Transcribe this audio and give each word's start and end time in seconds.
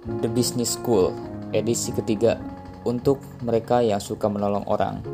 The 0.00 0.32
Business 0.32 0.80
School, 0.80 1.12
edisi 1.52 1.92
ketiga, 1.92 2.40
untuk 2.88 3.20
mereka 3.44 3.84
yang 3.84 4.00
suka 4.00 4.32
menolong 4.32 4.64
orang. 4.64 5.04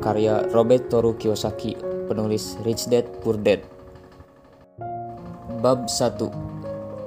Karya 0.00 0.48
Robert 0.56 0.88
Toru 0.88 1.12
Kiyosaki, 1.20 1.76
penulis 2.08 2.56
Rich 2.64 2.88
Dad 2.88 3.04
Poor 3.20 3.36
Dad. 3.36 3.60
Bab 5.60 5.84
1. 5.84 6.32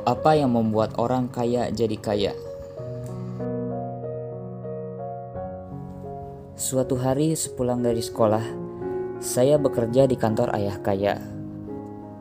Apa 0.06 0.38
yang 0.38 0.54
membuat 0.54 1.02
orang 1.02 1.26
kaya 1.26 1.74
jadi 1.74 1.98
kaya? 1.98 2.38
Suatu 6.54 6.94
hari 7.02 7.34
sepulang 7.34 7.82
dari 7.82 8.06
sekolah, 8.06 8.46
saya 9.18 9.58
bekerja 9.58 10.06
di 10.06 10.14
kantor 10.14 10.54
ayah 10.62 10.78
kaya. 10.78 11.18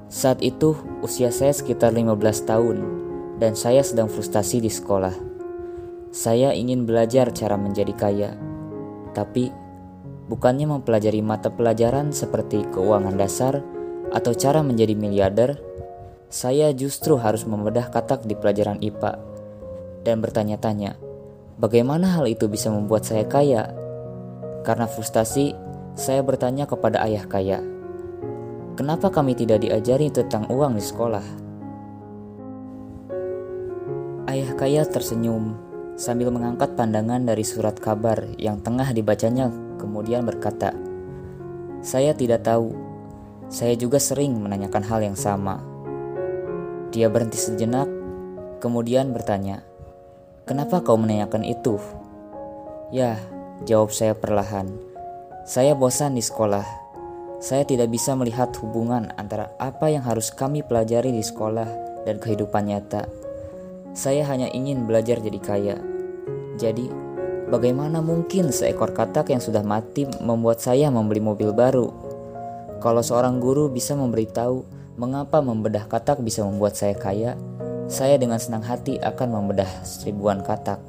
Saat 0.09 0.41
itu 0.41 0.73
usia 1.05 1.29
saya 1.29 1.52
sekitar 1.52 1.93
15 1.93 2.48
tahun 2.48 3.04
dan 3.38 3.59
saya 3.59 3.83
sedang 3.83 4.06
frustasi 4.06 4.62
di 4.62 4.70
sekolah. 4.70 5.15
Saya 6.15 6.55
ingin 6.55 6.87
belajar 6.87 7.34
cara 7.34 7.59
menjadi 7.59 7.95
kaya, 7.95 8.30
tapi 9.10 9.51
bukannya 10.30 10.70
mempelajari 10.70 11.20
mata 11.20 11.51
pelajaran 11.51 12.15
seperti 12.15 12.62
keuangan 12.70 13.19
dasar 13.19 13.60
atau 14.15 14.30
cara 14.30 14.62
menjadi 14.62 14.95
miliarder, 14.95 15.59
saya 16.30 16.70
justru 16.70 17.19
harus 17.19 17.43
membedah 17.47 17.91
katak 17.91 18.23
di 18.27 18.38
pelajaran 18.38 18.79
IPA 18.79 19.19
dan 20.05 20.21
bertanya-tanya, 20.21 21.01
bagaimana 21.59 22.15
hal 22.15 22.29
itu 22.29 22.46
bisa 22.46 22.71
membuat 22.71 23.09
saya 23.09 23.27
kaya? 23.27 23.74
Karena 24.62 24.87
frustasi, 24.87 25.57
saya 25.96 26.21
bertanya 26.21 26.69
kepada 26.69 27.02
ayah 27.09 27.24
kaya, 27.27 27.59
"Kenapa 28.79 29.10
kami 29.10 29.35
tidak 29.35 29.65
diajari 29.65 30.12
tentang 30.12 30.46
uang 30.52 30.77
di 30.79 30.85
sekolah?" 30.85 31.44
Ayah 34.25 34.57
kaya 34.57 34.83
tersenyum 34.89 35.57
sambil 35.95 36.33
mengangkat 36.33 36.75
pandangan 36.75 37.23
dari 37.23 37.45
surat 37.45 37.77
kabar 37.77 38.25
yang 38.41 38.59
tengah 38.65 38.91
dibacanya, 38.91 39.53
kemudian 39.77 40.25
berkata, 40.25 40.73
"Saya 41.85 42.17
tidak 42.17 42.45
tahu. 42.45 42.73
Saya 43.52 43.77
juga 43.77 44.01
sering 44.01 44.41
menanyakan 44.41 44.85
hal 44.85 45.01
yang 45.05 45.19
sama." 45.19 45.61
Dia 46.91 47.13
berhenti 47.13 47.37
sejenak, 47.37 47.87
kemudian 48.59 49.13
bertanya, 49.13 49.61
"Kenapa 50.49 50.80
kau 50.80 50.97
menanyakan 50.97 51.45
itu?" 51.45 51.77
"Ya, 52.91 53.21
Jawab 53.63 53.95
saya 53.95 54.19
perlahan. 54.19 54.67
Saya 55.47 55.79
bosan 55.79 56.19
di 56.19 56.25
sekolah. 56.27 56.67
Saya 57.39 57.63
tidak 57.63 57.87
bisa 57.95 58.19
melihat 58.19 58.51
hubungan 58.59 59.15
antara 59.15 59.55
apa 59.63 59.95
yang 59.95 60.02
harus 60.02 60.35
kami 60.35 60.67
pelajari 60.67 61.15
di 61.15 61.23
sekolah 61.23 61.69
dan 62.02 62.19
kehidupan 62.19 62.67
nyata. 62.67 63.07
Saya 63.95 64.26
hanya 64.26 64.50
ingin 64.50 64.84
belajar 64.84 65.22
jadi 65.22 65.38
kaya. 65.38 65.76
Jadi, 66.59 66.91
bagaimana 67.48 68.03
mungkin 68.03 68.50
seekor 68.50 68.91
katak 68.91 69.31
yang 69.31 69.38
sudah 69.38 69.62
mati 69.62 70.04
membuat 70.20 70.59
saya 70.59 70.91
membeli 70.91 71.22
mobil 71.22 71.54
baru? 71.54 71.88
Kalau 72.82 73.00
seorang 73.00 73.38
guru 73.38 73.70
bisa 73.70 73.94
memberitahu 73.94 74.66
mengapa 74.98 75.41
membedah 75.41 75.87
katak 75.87 76.20
bisa 76.20 76.42
membuat 76.42 76.75
saya 76.75 76.98
kaya, 76.98 77.38
saya 77.87 78.19
dengan 78.19 78.42
senang 78.42 78.66
hati 78.66 78.98
akan 78.98 79.28
membedah 79.31 79.70
seribuan 79.87 80.42
katak. 80.42 80.82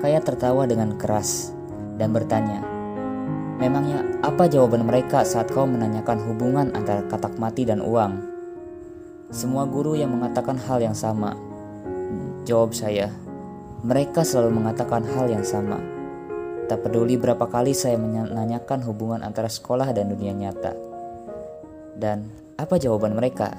Kaya 0.00 0.16
tertawa 0.24 0.64
dengan 0.64 0.96
keras 0.96 1.52
dan 2.00 2.16
bertanya, 2.16 2.64
Memangnya 3.60 4.00
apa 4.24 4.48
jawaban 4.48 4.88
mereka 4.88 5.20
saat 5.20 5.52
kau 5.52 5.68
menanyakan 5.68 6.16
hubungan 6.24 6.72
antara 6.72 7.04
katak 7.04 7.36
mati 7.36 7.68
dan 7.68 7.84
uang? 7.84 8.29
Semua 9.30 9.62
guru 9.62 9.94
yang 9.94 10.10
mengatakan 10.10 10.58
hal 10.58 10.82
yang 10.82 10.94
sama. 10.98 11.38
Jawab 12.42 12.74
saya, 12.74 13.14
mereka 13.86 14.26
selalu 14.26 14.58
mengatakan 14.58 15.06
hal 15.06 15.30
yang 15.30 15.46
sama. 15.46 15.78
Tak 16.66 16.82
peduli 16.82 17.14
berapa 17.14 17.46
kali 17.46 17.70
saya 17.70 17.94
menanyakan 17.94 18.82
hubungan 18.90 19.22
antara 19.22 19.46
sekolah 19.46 19.86
dan 19.94 20.10
dunia 20.10 20.34
nyata. 20.34 20.74
Dan 21.94 22.26
apa 22.58 22.74
jawaban 22.82 23.14
mereka? 23.14 23.54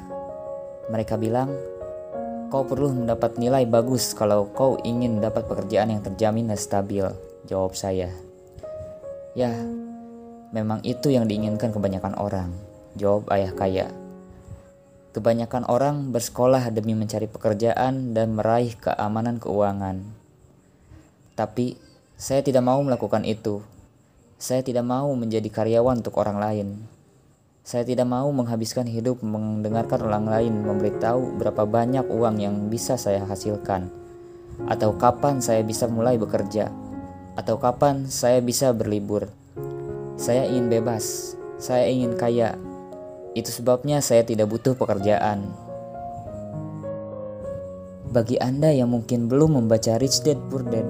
Mereka 0.92 1.16
bilang, 1.16 1.56
Kau 2.52 2.68
perlu 2.68 2.92
mendapat 2.92 3.40
nilai 3.40 3.64
bagus 3.64 4.12
kalau 4.12 4.52
kau 4.52 4.76
ingin 4.84 5.24
dapat 5.24 5.48
pekerjaan 5.48 5.96
yang 5.96 6.04
terjamin 6.04 6.52
dan 6.52 6.60
stabil, 6.60 7.08
jawab 7.48 7.80
saya. 7.80 8.12
Ya, 9.40 9.56
memang 10.52 10.84
itu 10.84 11.16
yang 11.16 11.32
diinginkan 11.32 11.72
kebanyakan 11.72 12.12
orang, 12.20 12.52
jawab 13.00 13.24
ayah 13.32 13.56
kaya. 13.56 14.01
Kebanyakan 15.12 15.68
orang 15.68 16.16
bersekolah 16.16 16.72
demi 16.72 16.96
mencari 16.96 17.28
pekerjaan 17.28 18.16
dan 18.16 18.32
meraih 18.32 18.72
keamanan 18.80 19.44
keuangan. 19.44 20.00
Tapi 21.36 21.76
saya 22.16 22.40
tidak 22.40 22.64
mau 22.64 22.80
melakukan 22.80 23.28
itu. 23.28 23.60
Saya 24.40 24.64
tidak 24.64 24.88
mau 24.88 25.12
menjadi 25.12 25.52
karyawan 25.52 26.00
untuk 26.00 26.16
orang 26.16 26.40
lain. 26.40 26.68
Saya 27.62 27.84
tidak 27.84 28.08
mau 28.08 28.32
menghabiskan 28.32 28.88
hidup 28.88 29.20
mendengarkan 29.20 30.02
orang 30.02 30.26
lain 30.32 30.64
memberitahu 30.64 31.38
berapa 31.38 31.68
banyak 31.68 32.08
uang 32.10 32.42
yang 32.42 32.56
bisa 32.72 32.98
saya 32.98 33.22
hasilkan, 33.28 33.92
atau 34.66 34.98
kapan 34.98 35.44
saya 35.44 35.62
bisa 35.62 35.86
mulai 35.92 36.18
bekerja, 36.18 36.74
atau 37.38 37.60
kapan 37.60 38.10
saya 38.10 38.42
bisa 38.42 38.74
berlibur. 38.74 39.30
Saya 40.18 40.50
ingin 40.50 40.74
bebas, 40.74 41.36
saya 41.62 41.86
ingin 41.86 42.18
kaya. 42.18 42.71
Itu 43.38 43.50
sebabnya 43.50 44.04
saya 44.04 44.26
tidak 44.28 44.52
butuh 44.52 44.76
pekerjaan. 44.76 45.48
Bagi 48.12 48.36
Anda 48.44 48.76
yang 48.76 48.92
mungkin 48.92 49.32
belum 49.32 49.56
membaca 49.60 49.96
Rich 49.96 50.28
Dad 50.28 50.40
Poor 50.52 50.68
Dad, 50.68 50.88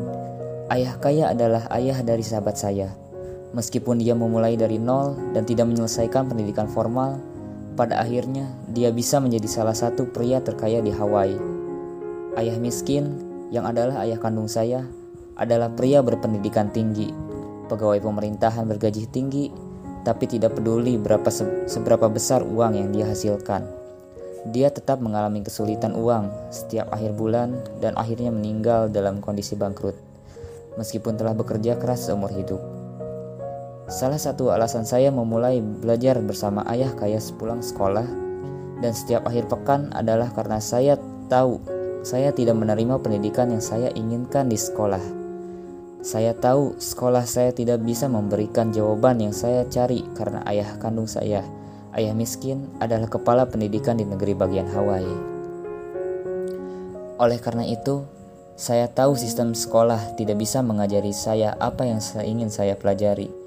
ayah 0.73 0.97
kaya 0.97 1.29
adalah 1.29 1.69
ayah 1.69 2.01
dari 2.01 2.25
sahabat 2.25 2.57
saya 2.57 2.89
Meskipun 3.51 3.99
dia 3.99 4.15
memulai 4.15 4.55
dari 4.55 4.79
nol 4.79 5.35
dan 5.35 5.43
tidak 5.43 5.67
menyelesaikan 5.67 6.31
pendidikan 6.31 6.71
formal, 6.71 7.19
pada 7.75 7.99
akhirnya 7.99 8.47
dia 8.71 8.95
bisa 8.95 9.19
menjadi 9.19 9.47
salah 9.47 9.75
satu 9.75 10.07
pria 10.07 10.39
terkaya 10.39 10.79
di 10.79 10.87
Hawaii. 10.87 11.35
Ayah 12.39 12.55
miskin, 12.63 13.11
yang 13.51 13.67
adalah 13.67 14.07
ayah 14.07 14.15
kandung 14.23 14.47
saya, 14.47 14.87
adalah 15.35 15.67
pria 15.75 15.99
berpendidikan 15.99 16.71
tinggi, 16.71 17.11
pegawai 17.67 17.99
pemerintahan 17.99 18.63
bergaji 18.71 19.11
tinggi, 19.11 19.51
tapi 20.01 20.25
tidak 20.25 20.57
peduli 20.57 20.97
berapa 20.97 21.27
seberapa 21.69 22.09
besar 22.09 22.41
uang 22.41 22.73
yang 22.77 22.89
dia 22.89 23.05
hasilkan. 23.09 23.65
Dia 24.49 24.73
tetap 24.73 24.97
mengalami 25.05 25.45
kesulitan 25.45 25.93
uang 25.93 26.33
setiap 26.49 26.89
akhir 26.89 27.13
bulan 27.13 27.61
dan 27.77 27.93
akhirnya 27.93 28.33
meninggal 28.33 28.89
dalam 28.89 29.21
kondisi 29.21 29.53
bangkrut, 29.53 29.93
meskipun 30.81 31.13
telah 31.13 31.37
bekerja 31.37 31.77
keras 31.77 32.09
seumur 32.09 32.33
hidup. 32.33 32.57
Salah 33.85 34.17
satu 34.17 34.49
alasan 34.49 34.87
saya 34.87 35.13
memulai 35.13 35.61
belajar 35.61 36.17
bersama 36.23 36.65
ayah 36.71 36.89
kaya 36.97 37.21
sepulang 37.21 37.61
sekolah 37.61 38.07
dan 38.81 38.91
setiap 38.97 39.27
akhir 39.29 39.45
pekan 39.45 39.93
adalah 39.93 40.33
karena 40.33 40.57
saya 40.57 40.97
tahu 41.29 41.61
saya 42.01 42.33
tidak 42.33 42.57
menerima 42.57 42.97
pendidikan 42.97 43.53
yang 43.53 43.61
saya 43.61 43.93
inginkan 43.93 44.49
di 44.49 44.57
sekolah. 44.57 45.20
Saya 46.01 46.33
tahu 46.33 46.81
sekolah 46.81 47.29
saya 47.29 47.53
tidak 47.53 47.85
bisa 47.85 48.09
memberikan 48.09 48.73
jawaban 48.73 49.21
yang 49.21 49.33
saya 49.33 49.69
cari 49.69 50.01
karena 50.17 50.41
ayah 50.49 50.77
kandung 50.81 51.05
saya, 51.05 51.45
ayah 51.93 52.13
miskin, 52.17 52.65
adalah 52.81 53.05
kepala 53.05 53.45
pendidikan 53.45 54.01
di 54.01 54.05
negeri 54.09 54.33
bagian 54.33 54.65
Hawaii. 54.65 55.17
Oleh 57.21 57.37
karena 57.37 57.69
itu, 57.69 58.01
saya 58.57 58.89
tahu 58.89 59.13
sistem 59.13 59.53
sekolah 59.53 60.17
tidak 60.17 60.41
bisa 60.41 60.65
mengajari 60.65 61.13
saya 61.13 61.53
apa 61.61 61.85
yang 61.85 62.01
saya 62.01 62.25
ingin 62.25 62.49
saya 62.49 62.73
pelajari 62.73 63.41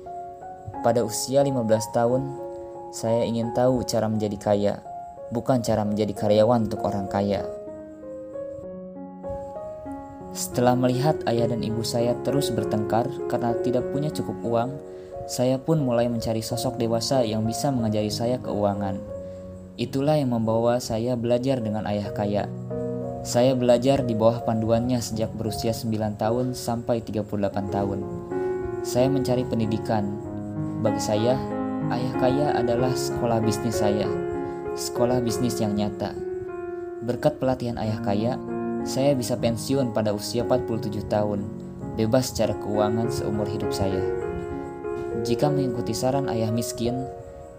pada 0.84 1.00
usia 1.00 1.41
15 1.41 1.64
tahun, 1.97 2.22
saya 2.93 3.25
ingin 3.25 3.56
tahu 3.56 3.88
cara 3.88 4.05
menjadi 4.05 4.37
kaya, 4.37 4.75
bukan 5.32 5.64
cara 5.64 5.81
menjadi 5.81 6.12
karyawan 6.12 6.69
untuk 6.69 6.84
orang 6.84 7.08
kaya. 7.08 7.40
Setelah 10.34 10.75
melihat 10.75 11.22
ayah 11.31 11.46
dan 11.46 11.62
ibu 11.62 11.86
saya 11.86 12.19
terus 12.26 12.50
bertengkar 12.50 13.06
karena 13.31 13.54
tidak 13.62 13.86
punya 13.94 14.10
cukup 14.10 14.34
uang, 14.42 14.70
saya 15.31 15.62
pun 15.62 15.78
mulai 15.78 16.10
mencari 16.10 16.42
sosok 16.42 16.75
dewasa 16.75 17.22
yang 17.22 17.46
bisa 17.46 17.70
mengajari 17.70 18.10
saya 18.10 18.42
keuangan. 18.42 18.98
Itulah 19.78 20.19
yang 20.19 20.34
membawa 20.34 20.82
saya 20.82 21.14
belajar 21.14 21.62
dengan 21.62 21.86
ayah 21.86 22.10
kaya. 22.10 22.50
Saya 23.22 23.54
belajar 23.54 24.02
di 24.02 24.19
bawah 24.19 24.42
panduannya 24.42 24.98
sejak 24.98 25.31
berusia 25.38 25.70
9 25.70 26.19
tahun 26.19 26.52
sampai 26.52 26.98
38 27.00 27.70
tahun. 27.70 28.02
Saya 28.82 29.06
mencari 29.08 29.46
pendidikan, 29.46 30.19
bagi 30.82 31.00
saya, 31.00 31.38
ayah 31.94 32.14
kaya 32.19 32.46
adalah 32.58 32.90
sekolah 32.92 33.38
bisnis 33.38 33.81
saya, 33.81 34.10
sekolah 34.75 35.22
bisnis 35.22 35.56
yang 35.62 35.78
nyata. 35.78 36.12
Berkat 37.06 37.40
pelatihan 37.40 37.81
ayah 37.81 38.02
kaya, 38.04 38.36
saya 38.84 39.16
bisa 39.16 39.32
pensiun 39.40 39.96
pada 39.96 40.12
usia 40.12 40.44
47 40.44 41.08
tahun, 41.08 41.40
bebas 41.96 42.31
secara 42.31 42.52
keuangan 42.60 43.08
seumur 43.08 43.48
hidup 43.48 43.72
saya. 43.72 44.00
Jika 45.25 45.48
mengikuti 45.48 45.96
saran 45.96 46.28
ayah 46.28 46.52
miskin, 46.52 47.08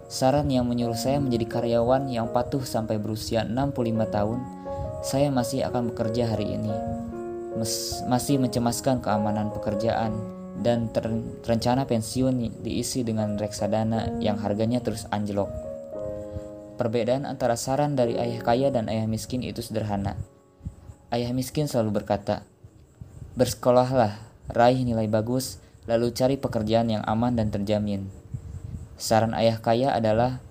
saran 0.06 0.46
yang 0.46 0.70
menyuruh 0.70 0.94
saya 0.94 1.18
menjadi 1.18 1.58
karyawan 1.58 2.06
yang 2.06 2.30
patuh 2.30 2.62
sampai 2.62 3.02
berusia 3.02 3.42
65 3.42 4.06
tahun, 4.14 4.40
Saya 5.06 5.30
masih 5.30 5.62
akan 5.62 5.94
bekerja 5.94 6.34
hari 6.34 6.58
ini. 6.58 6.72
Mes 7.54 8.02
masih 8.10 8.42
mencemaskan 8.42 8.98
keamanan 8.98 9.54
pekerjaan 9.54 10.18
dan 10.66 10.90
rencana 11.46 11.86
pensiun 11.86 12.64
diisi 12.66 13.06
dengan 13.06 13.38
reksadana 13.38 14.18
yang 14.18 14.34
harganya 14.34 14.82
terus 14.82 15.06
anjlok. 15.14 15.46
Perbedaan 16.74 17.22
antara 17.22 17.54
saran 17.54 17.94
dari 17.94 18.18
ayah 18.18 18.42
kaya 18.42 18.68
dan 18.74 18.90
ayah 18.90 19.06
miskin 19.06 19.46
itu 19.46 19.62
sederhana. 19.62 20.18
Ayah 21.06 21.30
miskin 21.30 21.70
selalu 21.70 22.02
berkata, 22.02 22.42
"Bersekolahlah, 23.38 24.18
raih 24.50 24.82
nilai 24.82 25.06
bagus, 25.06 25.62
lalu 25.86 26.10
cari 26.10 26.34
pekerjaan 26.34 26.90
yang 26.90 27.06
aman 27.06 27.38
dan 27.38 27.54
terjamin." 27.54 28.10
Saran 28.98 29.30
ayah 29.38 29.62
kaya 29.62 29.94
adalah, 29.94 30.42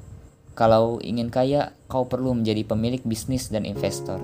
"Kalau 0.55 1.03
ingin 1.03 1.27
kaya, 1.27 1.75
kau 1.91 2.07
perlu 2.07 2.31
menjadi 2.31 2.63
pemilik 2.63 3.03
bisnis 3.03 3.51
dan 3.51 3.67
investor." 3.67 4.23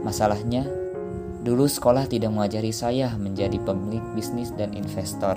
Masalahnya, 0.00 0.64
dulu 1.44 1.68
sekolah 1.68 2.08
tidak 2.08 2.32
mengajari 2.32 2.72
saya 2.72 3.12
menjadi 3.20 3.60
pemilik 3.60 4.04
bisnis 4.16 4.48
dan 4.56 4.72
investor. 4.72 5.36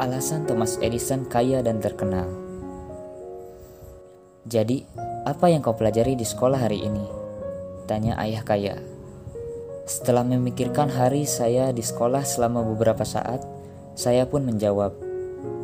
Alasan 0.00 0.48
Thomas 0.48 0.80
Edison 0.80 1.28
kaya 1.28 1.60
dan 1.60 1.82
terkenal. 1.82 2.30
Jadi, 4.48 4.86
apa 5.28 5.52
yang 5.52 5.60
kau 5.60 5.76
pelajari 5.76 6.16
di 6.16 6.24
sekolah 6.24 6.56
hari 6.56 6.88
ini? 6.88 7.04
Tanya 7.84 8.16
ayah 8.24 8.40
kaya. 8.40 8.80
Setelah 9.84 10.24
memikirkan 10.24 10.88
hari 10.88 11.28
saya 11.28 11.68
di 11.68 11.84
sekolah 11.84 12.24
selama 12.24 12.64
beberapa 12.64 13.04
saat, 13.04 13.44
saya 13.92 14.24
pun 14.24 14.48
menjawab, 14.48 14.96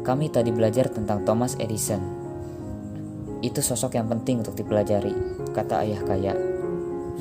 kami 0.04 0.28
tadi 0.28 0.52
belajar 0.52 0.92
tentang 0.92 1.24
Thomas 1.24 1.56
Edison. 1.56 2.04
Itu 3.40 3.64
sosok 3.64 3.96
yang 3.96 4.12
penting 4.12 4.44
untuk 4.44 4.52
dipelajari, 4.52 5.16
kata 5.56 5.80
ayah 5.80 6.02
kaya. 6.04 6.36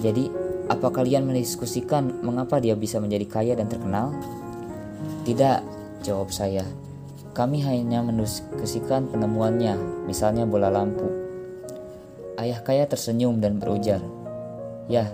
Jadi, 0.03 0.27
apa 0.67 0.91
kalian 0.91 1.23
mendiskusikan 1.23 2.27
mengapa 2.27 2.59
dia 2.59 2.75
bisa 2.75 2.99
menjadi 2.99 3.23
kaya 3.23 3.53
dan 3.55 3.71
terkenal? 3.71 4.11
Tidak, 5.23 5.59
jawab 6.03 6.27
saya. 6.27 6.67
Kami 7.31 7.63
hanya 7.63 8.03
mendiskusikan 8.03 9.07
penemuannya, 9.07 9.79
misalnya 10.11 10.43
bola 10.43 10.67
lampu. 10.67 11.22
Ayah 12.37 12.59
kaya 12.65 12.89
tersenyum 12.89 13.37
dan 13.37 13.61
berujar, 13.61 14.01
"Ya, 14.89 15.09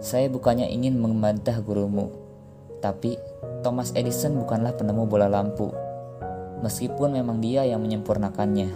saya 0.00 0.28
bukannya 0.32 0.68
ingin 0.72 0.96
membantah 0.96 1.60
gurumu, 1.60 2.10
tapi 2.80 3.20
Thomas 3.60 3.92
Edison 3.92 4.36
bukanlah 4.40 4.76
penemu 4.76 5.04
bola 5.04 5.28
lampu, 5.28 5.72
meskipun 6.64 7.16
memang 7.16 7.40
dia 7.44 7.68
yang 7.68 7.84
menyempurnakannya." 7.84 8.70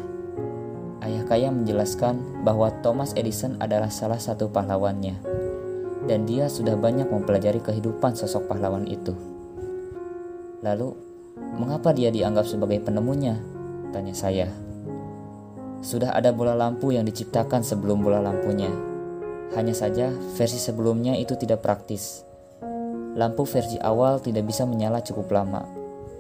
Ayah 1.05 1.25
kaya 1.25 1.49
menjelaskan 1.49 2.45
bahwa 2.45 2.69
Thomas 2.85 3.17
Edison 3.17 3.57
adalah 3.63 3.89
salah 3.89 4.21
satu 4.21 4.53
pahlawannya, 4.53 5.17
dan 6.05 6.29
dia 6.29 6.53
sudah 6.53 6.77
banyak 6.77 7.09
mempelajari 7.09 7.65
kehidupan 7.65 8.13
sosok 8.13 8.51
pahlawan 8.51 8.85
itu. 8.85 9.17
Lalu, 10.61 11.09
Mengapa 11.59 11.91
dia 11.95 12.13
dianggap 12.13 12.47
sebagai 12.47 12.83
penemunya? 12.83 13.39
Tanya 13.91 14.15
saya. 14.15 14.47
Sudah 15.79 16.11
ada 16.11 16.35
bola 16.35 16.59
lampu 16.59 16.91
yang 16.91 17.07
diciptakan 17.07 17.63
sebelum 17.63 18.03
bola 18.03 18.19
lampunya. 18.19 18.71
Hanya 19.55 19.73
saja 19.73 20.11
versi 20.35 20.59
sebelumnya 20.59 21.15
itu 21.15 21.39
tidak 21.39 21.63
praktis. 21.63 22.27
Lampu 23.15 23.47
versi 23.47 23.79
awal 23.79 24.19
tidak 24.19 24.47
bisa 24.51 24.67
menyala 24.67 25.01
cukup 25.01 25.31
lama. 25.31 25.65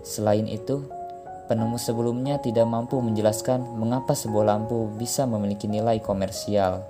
Selain 0.06 0.46
itu, 0.46 0.86
penemu 1.50 1.74
sebelumnya 1.76 2.38
tidak 2.38 2.70
mampu 2.70 3.02
menjelaskan 3.02 3.66
mengapa 3.76 4.14
sebuah 4.14 4.56
lampu 4.56 4.88
bisa 4.94 5.26
memiliki 5.26 5.66
nilai 5.66 5.98
komersial. 5.98 6.86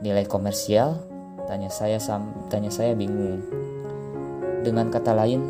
Nilai 0.00 0.24
komersial? 0.24 0.98
Tanya 1.48 1.72
saya 1.72 1.96
tanya 2.52 2.72
saya 2.72 2.92
bingung. 2.96 3.44
Dengan 4.64 4.88
kata 4.88 5.14
lain, 5.16 5.40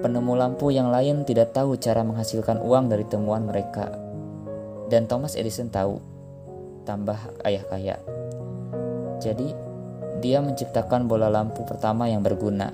penemu 0.00 0.32
lampu 0.36 0.70
yang 0.70 0.88
lain 0.92 1.24
tidak 1.24 1.56
tahu 1.56 1.76
cara 1.80 2.04
menghasilkan 2.06 2.60
uang 2.60 2.88
dari 2.92 3.04
temuan 3.04 3.44
mereka. 3.44 4.05
Dan 4.86 5.10
Thomas 5.10 5.34
Edison 5.34 5.66
tahu, 5.66 5.98
tambah 6.86 7.18
ayah 7.42 7.64
kaya. 7.66 7.96
Jadi, 9.18 9.50
dia 10.22 10.38
menciptakan 10.38 11.10
bola 11.10 11.26
lampu 11.26 11.66
pertama 11.66 12.06
yang 12.06 12.22
berguna, 12.22 12.70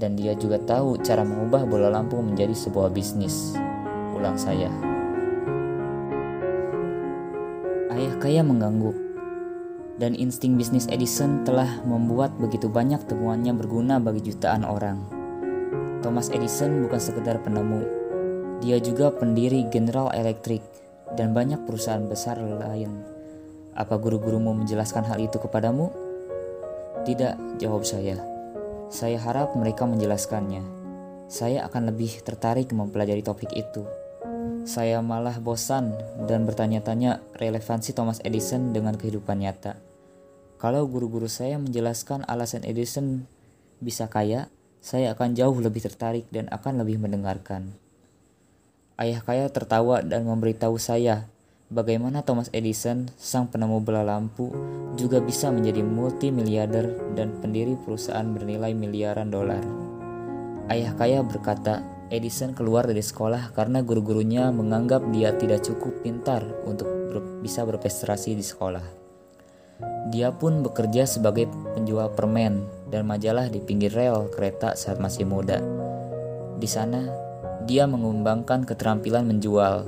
dan 0.00 0.16
dia 0.16 0.32
juga 0.32 0.56
tahu 0.56 0.96
cara 1.04 1.20
mengubah 1.22 1.68
bola 1.68 1.92
lampu 1.92 2.16
menjadi 2.24 2.56
sebuah 2.56 2.88
bisnis. 2.88 3.52
Ulang 4.16 4.40
saya. 4.40 4.72
Ayah 7.92 8.16
kaya 8.16 8.40
mengganggu, 8.40 8.96
dan 10.00 10.16
insting 10.16 10.56
bisnis 10.56 10.88
Edison 10.88 11.44
telah 11.44 11.84
membuat 11.84 12.32
begitu 12.40 12.72
banyak 12.72 13.04
temuannya 13.04 13.52
berguna 13.52 14.00
bagi 14.00 14.24
jutaan 14.24 14.64
orang. 14.64 15.04
Thomas 16.00 16.32
Edison 16.32 16.82
bukan 16.82 16.98
sekedar 16.98 17.44
penemu, 17.44 17.84
dia 18.64 18.80
juga 18.80 19.12
pendiri 19.12 19.68
General 19.68 20.08
Electric 20.16 20.81
dan 21.16 21.36
banyak 21.36 21.64
perusahaan 21.68 22.04
besar 22.04 22.40
lain. 22.40 23.04
Apa 23.72 23.96
guru-gurumu 23.96 24.52
menjelaskan 24.52 25.08
hal 25.08 25.18
itu 25.20 25.40
kepadamu? 25.40 25.88
Tidak, 27.08 27.58
jawab 27.58 27.88
saya. 27.88 28.20
Saya 28.92 29.16
harap 29.16 29.56
mereka 29.56 29.88
menjelaskannya. 29.88 30.60
Saya 31.32 31.64
akan 31.64 31.88
lebih 31.88 32.20
tertarik 32.20 32.68
mempelajari 32.76 33.24
topik 33.24 33.48
itu. 33.56 33.88
Saya 34.68 35.00
malah 35.00 35.40
bosan 35.42 35.96
dan 36.28 36.44
bertanya-tanya 36.46 37.24
relevansi 37.34 37.96
Thomas 37.96 38.20
Edison 38.22 38.70
dengan 38.70 38.94
kehidupan 38.94 39.40
nyata. 39.40 39.80
Kalau 40.62 40.86
guru-guru 40.86 41.26
saya 41.26 41.58
menjelaskan 41.58 42.22
alasan 42.30 42.62
Edison 42.62 43.26
bisa 43.82 44.06
kaya, 44.06 44.46
saya 44.78 45.16
akan 45.18 45.34
jauh 45.34 45.58
lebih 45.58 45.82
tertarik 45.82 46.30
dan 46.30 46.46
akan 46.54 46.86
lebih 46.86 47.02
mendengarkan. 47.02 47.81
Ayah 49.02 49.18
kaya 49.18 49.50
tertawa 49.50 49.98
dan 49.98 50.22
memberitahu 50.30 50.78
saya 50.78 51.26
bagaimana 51.74 52.22
Thomas 52.22 52.46
Edison, 52.54 53.10
sang 53.18 53.50
penemu 53.50 53.82
bola 53.82 54.06
lampu, 54.06 54.54
juga 54.94 55.18
bisa 55.18 55.50
menjadi 55.50 55.82
multimiliarder 55.82 57.18
dan 57.18 57.34
pendiri 57.42 57.74
perusahaan 57.82 58.30
bernilai 58.30 58.70
miliaran 58.78 59.26
dolar. 59.26 59.58
Ayah 60.70 60.94
kaya 60.94 61.18
berkata, 61.26 61.82
Edison 62.14 62.54
keluar 62.54 62.86
dari 62.86 63.02
sekolah 63.02 63.50
karena 63.58 63.82
guru-gurunya 63.82 64.54
menganggap 64.54 65.02
dia 65.10 65.34
tidak 65.34 65.66
cukup 65.66 65.98
pintar 66.06 66.46
untuk 66.62 66.86
ber 67.10 67.42
bisa 67.42 67.66
berprestasi 67.66 68.38
di 68.38 68.44
sekolah. 68.46 68.86
Dia 70.14 70.30
pun 70.30 70.62
bekerja 70.62 71.10
sebagai 71.10 71.50
penjual 71.74 72.14
permen 72.14 72.62
dan 72.86 73.02
majalah 73.10 73.50
di 73.50 73.58
pinggir 73.58 73.90
rel 73.90 74.30
kereta 74.30 74.78
saat 74.78 75.02
masih 75.02 75.26
muda. 75.26 75.58
Di 76.62 76.70
sana, 76.70 77.21
dia 77.66 77.86
mengembangkan 77.86 78.66
keterampilan 78.66 79.26
menjual. 79.26 79.86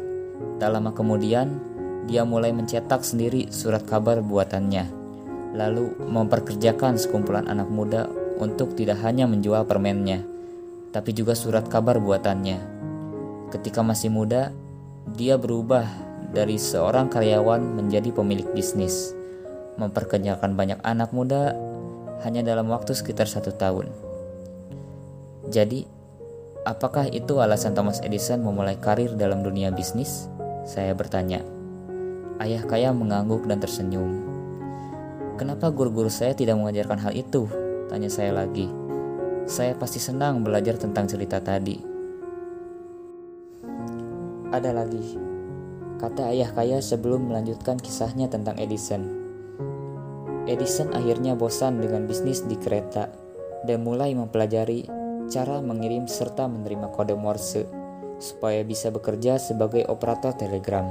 Tak 0.59 0.71
lama 0.71 0.95
kemudian, 0.95 1.59
dia 2.05 2.23
mulai 2.23 2.53
mencetak 2.53 3.01
sendiri 3.01 3.49
surat 3.49 3.83
kabar 3.89 4.21
buatannya, 4.21 4.85
lalu 5.57 5.97
memperkerjakan 6.05 7.01
sekumpulan 7.01 7.49
anak 7.49 7.71
muda 7.73 8.07
untuk 8.39 8.77
tidak 8.77 9.01
hanya 9.01 9.25
menjual 9.25 9.65
permennya, 9.65 10.21
tapi 10.93 11.17
juga 11.17 11.33
surat 11.33 11.65
kabar 11.71 11.97
buatannya. 12.03 12.59
Ketika 13.55 13.81
masih 13.81 14.11
muda, 14.11 14.51
dia 15.15 15.39
berubah 15.39 15.87
dari 16.35 16.59
seorang 16.59 17.07
karyawan 17.07 17.63
menjadi 17.63 18.11
pemilik 18.11 18.47
bisnis, 18.53 19.15
memperkerjakan 19.79 20.59
banyak 20.59 20.83
anak 20.83 21.15
muda 21.15 21.55
hanya 22.27 22.43
dalam 22.43 22.67
waktu 22.69 22.93
sekitar 22.93 23.31
satu 23.31 23.55
tahun. 23.55 23.89
Jadi, 25.49 25.94
apakah 26.65 27.07
itu 27.13 27.39
alasan 27.39 27.77
Thomas 27.77 28.01
Edison 28.01 28.41
memulai 28.41 28.81
karir 28.81 29.13
dalam 29.15 29.45
dunia 29.45 29.69
bisnis? 29.71 30.33
Saya 30.65 30.97
bertanya. 30.97 31.45
Ayah 32.41 32.65
kaya 32.65 32.91
mengangguk 32.91 33.45
dan 33.47 33.61
tersenyum. 33.61 34.25
Kenapa 35.37 35.71
guru-guru 35.71 36.09
saya 36.11 36.33
tidak 36.33 36.59
mengajarkan 36.59 36.99
hal 36.99 37.13
itu? 37.15 37.47
Tanya 37.93 38.09
saya 38.09 38.33
lagi. 38.33 38.67
Saya 39.45 39.77
pasti 39.77 40.01
senang 40.01 40.41
belajar 40.41 40.81
tentang 40.81 41.05
cerita 41.05 41.39
tadi. 41.39 41.77
Ada 44.49 44.71
lagi, 44.73 45.19
kata 46.01 46.33
ayah 46.33 46.49
kaya 46.55 46.79
sebelum 46.81 47.29
melanjutkan 47.29 47.77
kisahnya 47.77 48.31
tentang 48.31 48.57
Edison. 48.57 49.05
Edison 50.47 50.95
akhirnya 50.95 51.35
bosan 51.35 51.83
dengan 51.83 52.07
bisnis 52.07 52.47
di 52.47 52.55
kereta 52.57 53.11
dan 53.67 53.83
mulai 53.83 54.15
mempelajari 54.15 55.04
cara 55.29 55.61
mengirim 55.65 56.05
serta 56.05 56.49
menerima 56.49 56.93
kode 56.93 57.17
Morse 57.17 57.65
supaya 58.21 58.63
bisa 58.65 58.89
bekerja 58.89 59.41
sebagai 59.41 59.85
operator 59.91 60.33
telegram. 60.37 60.89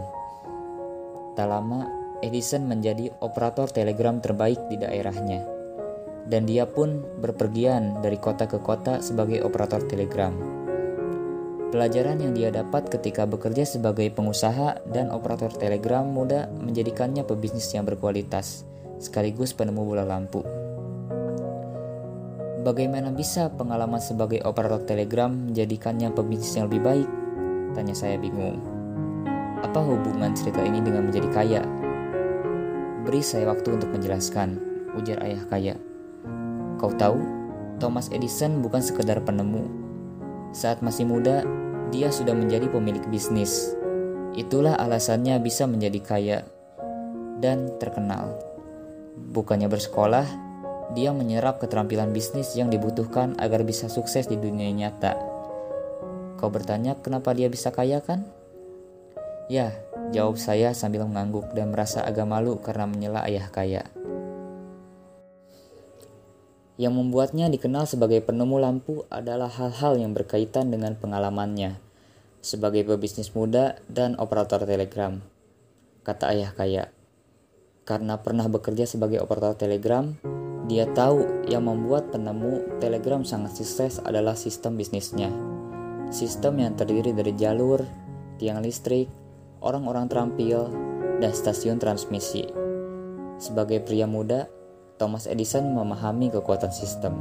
Tak 1.34 1.48
lama, 1.50 1.90
Edison 2.22 2.70
menjadi 2.70 3.10
operator 3.26 3.68
telegram 3.68 4.22
terbaik 4.22 4.60
di 4.70 4.78
daerahnya. 4.78 5.44
Dan 6.24 6.48
dia 6.48 6.64
pun 6.64 7.04
berpergian 7.20 8.00
dari 8.00 8.16
kota 8.16 8.48
ke 8.48 8.62
kota 8.64 9.04
sebagai 9.04 9.44
operator 9.44 9.84
telegram. 9.84 10.32
Pelajaran 11.74 12.22
yang 12.22 12.38
dia 12.38 12.54
dapat 12.54 12.86
ketika 12.86 13.26
bekerja 13.26 13.66
sebagai 13.66 14.08
pengusaha 14.14 14.78
dan 14.94 15.10
operator 15.10 15.50
telegram 15.50 16.06
muda 16.06 16.46
menjadikannya 16.62 17.26
pebisnis 17.26 17.74
yang 17.74 17.84
berkualitas, 17.84 18.62
sekaligus 19.02 19.58
penemu 19.58 19.82
bola 19.82 20.06
lampu. 20.06 20.63
Bagaimana 22.64 23.12
bisa 23.12 23.52
pengalaman 23.52 24.00
sebagai 24.00 24.40
operator 24.48 24.80
telegram 24.88 25.36
menjadikannya 25.36 26.16
pebisnis 26.16 26.56
yang 26.56 26.72
lebih 26.72 26.80
baik? 26.80 27.10
Tanya 27.76 27.92
saya 27.92 28.16
bingung. 28.16 28.64
Apa 29.60 29.84
hubungan 29.84 30.32
cerita 30.32 30.64
ini 30.64 30.80
dengan 30.80 31.12
menjadi 31.12 31.28
kaya? 31.36 31.62
Beri 33.04 33.20
saya 33.20 33.52
waktu 33.52 33.68
untuk 33.68 33.92
menjelaskan, 33.92 34.64
ujar 34.96 35.20
ayah 35.28 35.44
kaya. 35.52 35.76
Kau 36.80 36.96
tahu, 36.96 37.20
Thomas 37.84 38.08
Edison 38.16 38.64
bukan 38.64 38.80
sekedar 38.80 39.20
penemu. 39.28 39.68
Saat 40.56 40.80
masih 40.80 41.04
muda, 41.04 41.44
dia 41.92 42.16
sudah 42.16 42.32
menjadi 42.32 42.72
pemilik 42.72 43.04
bisnis. 43.12 43.76
Itulah 44.40 44.80
alasannya 44.80 45.36
bisa 45.44 45.68
menjadi 45.68 46.00
kaya 46.00 46.38
dan 47.44 47.76
terkenal. 47.76 48.40
Bukannya 49.36 49.68
bersekolah, 49.68 50.53
dia 50.92 51.16
menyerap 51.16 51.64
keterampilan 51.64 52.12
bisnis 52.12 52.52
yang 52.60 52.68
dibutuhkan 52.68 53.40
agar 53.40 53.64
bisa 53.64 53.88
sukses 53.88 54.28
di 54.28 54.36
dunia 54.36 54.68
nyata. 54.76 55.16
Kau 56.36 56.52
bertanya 56.52 57.00
kenapa 57.00 57.32
dia 57.32 57.48
bisa 57.48 57.72
kaya 57.72 58.04
kan? 58.04 58.28
Ya, 59.48 59.72
jawab 60.12 60.36
saya 60.36 60.76
sambil 60.76 61.08
mengangguk 61.08 61.56
dan 61.56 61.72
merasa 61.72 62.04
agak 62.04 62.28
malu 62.28 62.60
karena 62.60 62.84
menyela 62.84 63.24
ayah 63.24 63.48
kaya. 63.48 63.88
Yang 66.76 66.94
membuatnya 67.00 67.48
dikenal 67.48 67.88
sebagai 67.88 68.20
penemu 68.26 68.60
lampu 68.60 69.08
adalah 69.08 69.48
hal-hal 69.48 69.96
yang 69.96 70.12
berkaitan 70.12 70.74
dengan 70.74 71.00
pengalamannya 71.00 71.80
sebagai 72.44 72.84
pebisnis 72.84 73.32
muda 73.32 73.80
dan 73.88 74.20
operator 74.20 74.68
telegram. 74.68 75.24
Kata 76.04 76.36
ayah 76.36 76.52
kaya. 76.52 76.92
Karena 77.88 78.20
pernah 78.20 78.52
bekerja 78.52 78.84
sebagai 78.84 79.24
operator 79.24 79.56
telegram, 79.56 80.20
dia 80.64 80.88
tahu 80.96 81.44
yang 81.52 81.68
membuat 81.68 82.16
penemu 82.16 82.80
telegram 82.80 83.28
sangat 83.28 83.60
sukses 83.60 84.00
adalah 84.00 84.32
sistem 84.32 84.80
bisnisnya. 84.80 85.28
Sistem 86.08 86.64
yang 86.64 86.80
terdiri 86.80 87.12
dari 87.12 87.36
jalur, 87.36 87.84
tiang 88.40 88.64
listrik, 88.64 89.12
orang-orang 89.60 90.08
terampil, 90.08 90.72
dan 91.20 91.36
stasiun 91.36 91.84
transmisi. 91.84 92.48
Sebagai 93.44 93.84
pria 93.84 94.08
muda, 94.08 94.48
Thomas 94.96 95.28
Edison 95.28 95.68
memahami 95.76 96.32
kekuatan 96.32 96.72
sistem. 96.72 97.20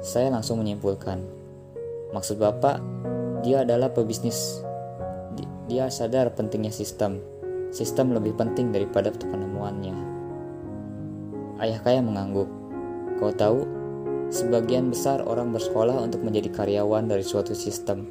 Saya 0.00 0.32
langsung 0.32 0.64
menyimpulkan, 0.64 1.20
maksud 2.16 2.40
Bapak, 2.40 2.80
dia 3.44 3.60
adalah 3.60 3.92
pebisnis. 3.92 4.64
Dia 5.68 5.92
sadar 5.92 6.32
pentingnya 6.32 6.72
sistem. 6.72 7.20
Sistem 7.76 8.16
lebih 8.16 8.32
penting 8.40 8.72
daripada 8.72 9.12
penemuannya. 9.12 10.17
Ayah 11.58 11.82
kaya 11.82 11.98
mengangguk. 11.98 12.46
Kau 13.18 13.34
tahu, 13.34 13.66
sebagian 14.30 14.94
besar 14.94 15.26
orang 15.26 15.50
bersekolah 15.50 15.98
untuk 15.98 16.22
menjadi 16.22 16.54
karyawan 16.54 17.10
dari 17.10 17.26
suatu 17.26 17.50
sistem. 17.54 18.06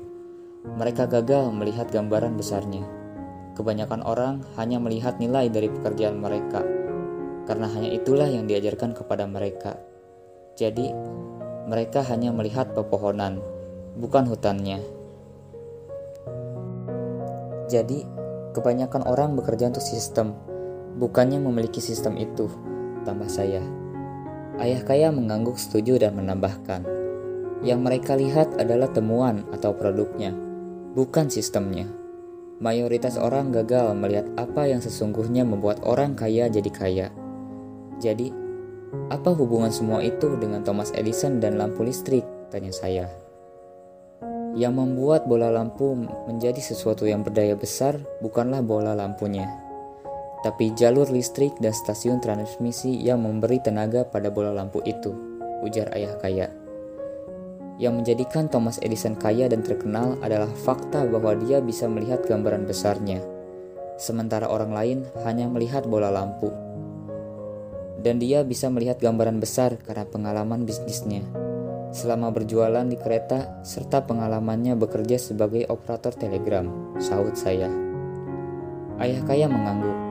Mereka 0.68 1.08
gagal 1.08 1.56
melihat 1.56 1.88
gambaran 1.88 2.36
besarnya. 2.36 2.84
Kebanyakan 3.56 4.04
orang 4.04 4.44
hanya 4.60 4.84
melihat 4.84 5.16
nilai 5.18 5.48
dari 5.48 5.72
pekerjaan 5.72 6.20
mereka 6.20 6.62
karena 7.48 7.72
hanya 7.72 7.90
itulah 7.96 8.28
yang 8.28 8.46
diajarkan 8.46 8.92
kepada 8.92 9.24
mereka. 9.24 9.80
Jadi, 10.60 10.92
mereka 11.72 12.04
hanya 12.04 12.36
melihat 12.36 12.76
pepohonan, 12.76 13.40
bukan 13.96 14.28
hutannya. 14.28 14.84
Jadi, 17.72 18.04
kebanyakan 18.52 19.08
orang 19.08 19.40
bekerja 19.40 19.72
untuk 19.72 19.84
sistem, 19.84 20.36
bukannya 21.00 21.40
memiliki 21.40 21.80
sistem 21.80 22.20
itu, 22.20 22.52
tambah 23.08 23.32
saya. 23.32 23.64
Ayah 24.60 24.84
kaya 24.84 25.08
mengangguk 25.16 25.56
setuju 25.56 25.96
dan 25.96 26.20
menambahkan, 26.20 26.84
yang 27.64 27.80
mereka 27.80 28.20
lihat 28.20 28.60
adalah 28.60 28.92
temuan 28.92 29.48
atau 29.56 29.72
produknya, 29.72 30.36
bukan 30.92 31.32
sistemnya. 31.32 31.88
Mayoritas 32.58 33.16
orang 33.22 33.54
gagal 33.54 33.94
melihat 33.94 34.28
apa 34.36 34.68
yang 34.68 34.82
sesungguhnya 34.82 35.46
membuat 35.46 35.80
orang 35.86 36.18
kaya 36.18 36.50
jadi 36.50 36.72
kaya. 36.74 37.08
Jadi, 38.02 38.34
apa 39.14 39.30
hubungan 39.32 39.70
semua 39.70 40.02
itu 40.02 40.36
dengan 40.42 40.66
Thomas 40.66 40.90
Edison 40.98 41.38
dan 41.38 41.62
lampu 41.62 41.86
listrik? 41.86 42.26
Tanya 42.50 42.74
saya. 42.74 43.06
Yang 44.58 44.74
membuat 44.74 45.30
bola 45.30 45.54
lampu 45.54 45.94
menjadi 46.26 46.58
sesuatu 46.58 47.06
yang 47.06 47.22
berdaya 47.22 47.54
besar 47.54 48.02
bukanlah 48.26 48.66
bola 48.66 48.98
lampunya, 48.98 49.46
tapi 50.48 50.72
jalur 50.72 51.12
listrik 51.12 51.60
dan 51.60 51.76
stasiun 51.76 52.24
transmisi 52.24 52.96
yang 53.04 53.20
memberi 53.20 53.60
tenaga 53.60 54.08
pada 54.08 54.32
bola 54.32 54.56
lampu 54.56 54.80
itu, 54.88 55.12
ujar 55.68 55.92
ayah 55.92 56.16
kaya. 56.24 56.48
Yang 57.76 57.94
menjadikan 58.00 58.48
Thomas 58.48 58.80
Edison 58.80 59.20
kaya 59.20 59.52
dan 59.52 59.60
terkenal 59.60 60.16
adalah 60.24 60.48
fakta 60.64 61.04
bahwa 61.04 61.36
dia 61.36 61.60
bisa 61.60 61.92
melihat 61.92 62.24
gambaran 62.24 62.64
besarnya, 62.64 63.20
sementara 64.00 64.48
orang 64.48 64.72
lain 64.72 65.00
hanya 65.28 65.52
melihat 65.52 65.84
bola 65.84 66.08
lampu 66.08 66.48
dan 68.08 68.24
dia 68.24 68.40
bisa 68.48 68.72
melihat 68.72 69.04
gambaran 69.04 69.44
besar 69.44 69.76
karena 69.84 70.08
pengalaman 70.08 70.64
bisnisnya. 70.64 71.28
Selama 71.92 72.32
berjualan 72.32 72.88
di 72.88 72.96
kereta 72.96 73.60
serta 73.68 74.08
pengalamannya 74.08 74.80
bekerja 74.80 75.20
sebagai 75.20 75.68
operator 75.68 76.16
telegram, 76.16 76.96
sahut 77.04 77.36
saya. 77.36 77.68
Ayah 78.96 79.22
kaya 79.28 79.52
mengangguk. 79.52 80.07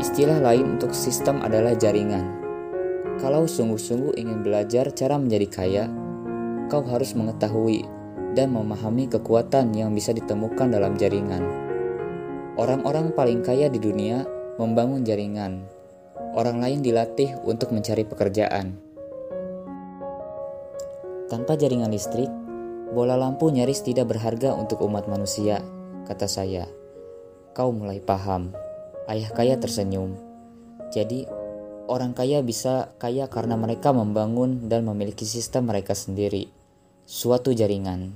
Istilah 0.00 0.40
lain 0.40 0.80
untuk 0.80 0.96
sistem 0.96 1.44
adalah 1.44 1.76
jaringan. 1.76 2.40
Kalau 3.20 3.44
sungguh-sungguh 3.44 4.16
ingin 4.16 4.40
belajar 4.40 4.88
cara 4.96 5.20
menjadi 5.20 5.46
kaya, 5.52 5.84
kau 6.72 6.80
harus 6.88 7.12
mengetahui 7.12 7.84
dan 8.32 8.56
memahami 8.56 9.12
kekuatan 9.12 9.76
yang 9.76 9.92
bisa 9.92 10.16
ditemukan 10.16 10.72
dalam 10.72 10.96
jaringan. 10.96 11.44
Orang-orang 12.56 13.12
paling 13.12 13.44
kaya 13.44 13.68
di 13.68 13.76
dunia 13.76 14.24
membangun 14.56 15.04
jaringan 15.04 15.68
orang 16.34 16.62
lain 16.62 16.80
dilatih 16.82 17.34
untuk 17.42 17.74
mencari 17.74 18.06
pekerjaan. 18.06 18.78
Tanpa 21.30 21.54
jaringan 21.54 21.90
listrik, 21.90 22.30
bola 22.90 23.14
lampu 23.14 23.50
nyaris 23.50 23.86
tidak 23.86 24.10
berharga 24.10 24.54
untuk 24.54 24.82
umat 24.82 25.06
manusia, 25.06 25.62
kata 26.06 26.26
saya. 26.26 26.66
Kau 27.54 27.70
mulai 27.70 28.02
paham. 28.02 28.54
Ayah 29.08 29.30
kaya 29.32 29.56
tersenyum. 29.56 30.18
Jadi, 30.90 31.24
orang 31.88 32.12
kaya 32.12 32.42
bisa 32.44 32.92
kaya 32.98 33.30
karena 33.30 33.56
mereka 33.56 33.94
membangun 33.94 34.68
dan 34.68 34.84
memiliki 34.84 35.24
sistem 35.24 35.70
mereka 35.70 35.96
sendiri. 35.96 36.50
Suatu 37.06 37.54
jaringan. 37.54 38.12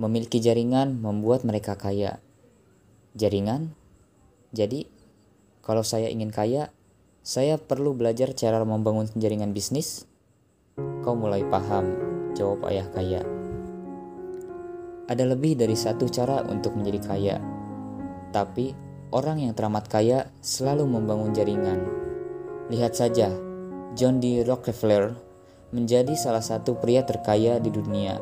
Memiliki 0.00 0.38
jaringan 0.40 1.00
membuat 1.00 1.42
mereka 1.42 1.76
kaya. 1.76 2.22
Jaringan? 3.18 3.74
Jadi, 4.54 4.86
kalau 5.66 5.82
saya 5.82 6.06
ingin 6.08 6.30
kaya, 6.30 6.70
saya 7.26 7.58
perlu 7.58 7.90
belajar 7.90 8.30
cara 8.38 8.62
membangun 8.62 9.10
jaringan 9.18 9.50
bisnis. 9.50 10.06
Kau 11.02 11.18
mulai 11.18 11.42
paham, 11.42 11.90
jawab 12.38 12.70
ayah 12.70 12.86
kaya. 12.94 13.26
Ada 15.10 15.26
lebih 15.26 15.58
dari 15.58 15.74
satu 15.74 16.06
cara 16.06 16.46
untuk 16.46 16.78
menjadi 16.78 17.00
kaya, 17.02 17.36
tapi 18.30 18.85
orang 19.14 19.42
yang 19.42 19.52
teramat 19.54 19.86
kaya 19.86 20.30
selalu 20.42 20.86
membangun 20.86 21.30
jaringan. 21.30 21.80
Lihat 22.72 22.98
saja, 22.98 23.30
John 23.94 24.18
D. 24.18 24.42
Rockefeller 24.42 25.14
menjadi 25.70 26.14
salah 26.14 26.42
satu 26.42 26.78
pria 26.78 27.02
terkaya 27.02 27.58
di 27.58 27.70
dunia 27.70 28.18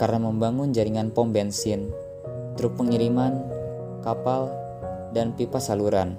karena 0.00 0.16
membangun 0.16 0.72
jaringan 0.72 1.12
pom 1.12 1.28
bensin, 1.32 1.92
truk 2.56 2.76
pengiriman, 2.76 3.36
kapal, 4.00 4.48
dan 5.12 5.36
pipa 5.36 5.60
saluran. 5.60 6.16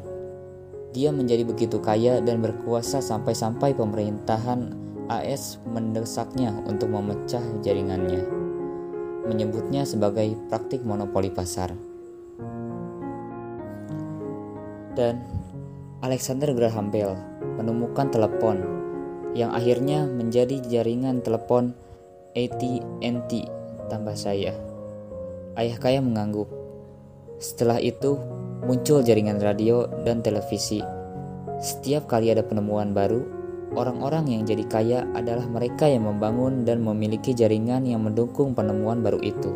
Dia 0.92 1.10
menjadi 1.10 1.48
begitu 1.48 1.80
kaya 1.80 2.20
dan 2.20 2.44
berkuasa 2.44 3.00
sampai-sampai 3.00 3.74
pemerintahan 3.74 4.76
AS 5.08 5.58
mendesaknya 5.68 6.52
untuk 6.68 6.92
memecah 6.92 7.42
jaringannya, 7.64 8.28
menyebutnya 9.26 9.88
sebagai 9.88 10.36
praktik 10.52 10.84
monopoli 10.84 11.32
pasar. 11.32 11.91
Alexander 16.02 16.54
Graham 16.54 16.94
Bell 16.94 17.14
menemukan 17.58 18.10
telepon 18.10 18.62
yang 19.34 19.54
akhirnya 19.54 20.06
menjadi 20.06 20.60
jaringan 20.66 21.24
telepon 21.24 21.72
AT&T 22.38 23.32
tambah 23.92 24.16
saya. 24.16 24.56
Ayah 25.60 25.78
kaya 25.80 26.00
mengangguk. 26.00 26.48
Setelah 27.42 27.82
itu, 27.84 28.16
muncul 28.64 29.04
jaringan 29.04 29.42
radio 29.44 29.90
dan 30.08 30.24
televisi. 30.24 30.80
Setiap 31.60 32.08
kali 32.08 32.32
ada 32.32 32.42
penemuan 32.42 32.96
baru, 32.96 33.22
orang-orang 33.76 34.32
yang 34.32 34.44
jadi 34.48 34.66
kaya 34.66 35.00
adalah 35.14 35.46
mereka 35.46 35.86
yang 35.86 36.08
membangun 36.08 36.64
dan 36.64 36.82
memiliki 36.82 37.36
jaringan 37.36 37.84
yang 37.84 38.02
mendukung 38.02 38.56
penemuan 38.56 39.04
baru 39.04 39.20
itu. 39.22 39.52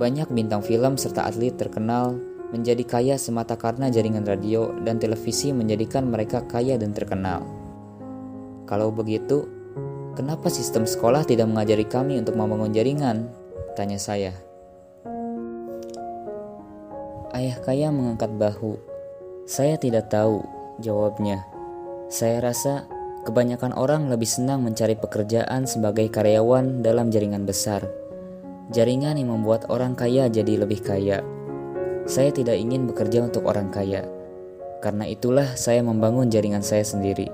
Banyak 0.00 0.32
bintang 0.32 0.64
film 0.64 0.96
serta 0.96 1.28
atlet 1.28 1.52
terkenal 1.56 2.29
menjadi 2.50 2.82
kaya 2.82 3.14
semata 3.16 3.54
karena 3.54 3.90
jaringan 3.90 4.26
radio 4.26 4.74
dan 4.82 4.98
televisi 4.98 5.54
menjadikan 5.54 6.06
mereka 6.10 6.42
kaya 6.46 6.74
dan 6.78 6.90
terkenal. 6.90 7.46
Kalau 8.66 8.90
begitu, 8.90 9.46
kenapa 10.14 10.50
sistem 10.50 10.86
sekolah 10.86 11.26
tidak 11.26 11.50
mengajari 11.50 11.86
kami 11.86 12.18
untuk 12.18 12.38
membangun 12.38 12.74
jaringan? 12.74 13.30
Tanya 13.74 13.98
saya. 13.98 14.34
Ayah 17.30 17.56
kaya 17.62 17.94
mengangkat 17.94 18.34
bahu. 18.34 18.76
Saya 19.46 19.78
tidak 19.78 20.10
tahu, 20.10 20.42
jawabnya. 20.82 21.46
Saya 22.10 22.42
rasa 22.42 22.86
kebanyakan 23.26 23.74
orang 23.74 24.10
lebih 24.10 24.26
senang 24.26 24.66
mencari 24.66 24.98
pekerjaan 24.98 25.66
sebagai 25.66 26.10
karyawan 26.10 26.82
dalam 26.82 27.14
jaringan 27.14 27.46
besar 27.46 27.86
Jaringan 28.70 29.18
yang 29.18 29.34
membuat 29.34 29.66
orang 29.66 29.98
kaya 29.98 30.30
jadi 30.30 30.62
lebih 30.62 30.78
kaya. 30.86 31.26
Saya 32.08 32.32
tidak 32.32 32.56
ingin 32.56 32.88
bekerja 32.88 33.24
untuk 33.26 33.44
orang 33.44 33.68
kaya. 33.68 34.08
Karena 34.80 35.04
itulah 35.04 35.56
saya 35.60 35.84
membangun 35.84 36.32
jaringan 36.32 36.64
saya 36.64 36.80
sendiri. 36.80 37.28